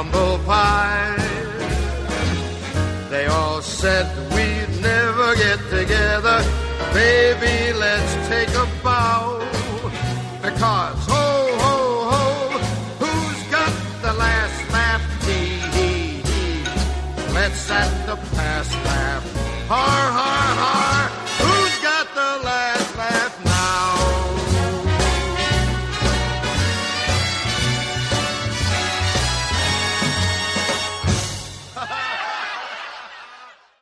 humble 0.02 0.38
pie. 0.46 1.14
They 3.10 3.26
all 3.26 3.60
said 3.60 4.06
we'd 4.34 4.72
never 4.80 5.28
get 5.44 5.58
together. 5.78 6.38
Baby, 6.94 7.56
let's 7.84 8.12
take 8.32 8.52
a 8.64 8.66
bow. 8.82 9.22
Because, 10.42 11.00
ho, 11.12 11.26
ho, 11.64 11.76
ho, 12.12 12.22
who's 13.02 13.40
got 13.56 13.72
the 14.04 14.12
last 14.24 14.72
laugh? 14.72 15.04
Let's 17.34 17.70
at 17.70 17.92
the 18.06 18.16
past 18.36 18.72
laugh. 18.86 19.24
Har, 19.68 19.78
har. 19.78 19.99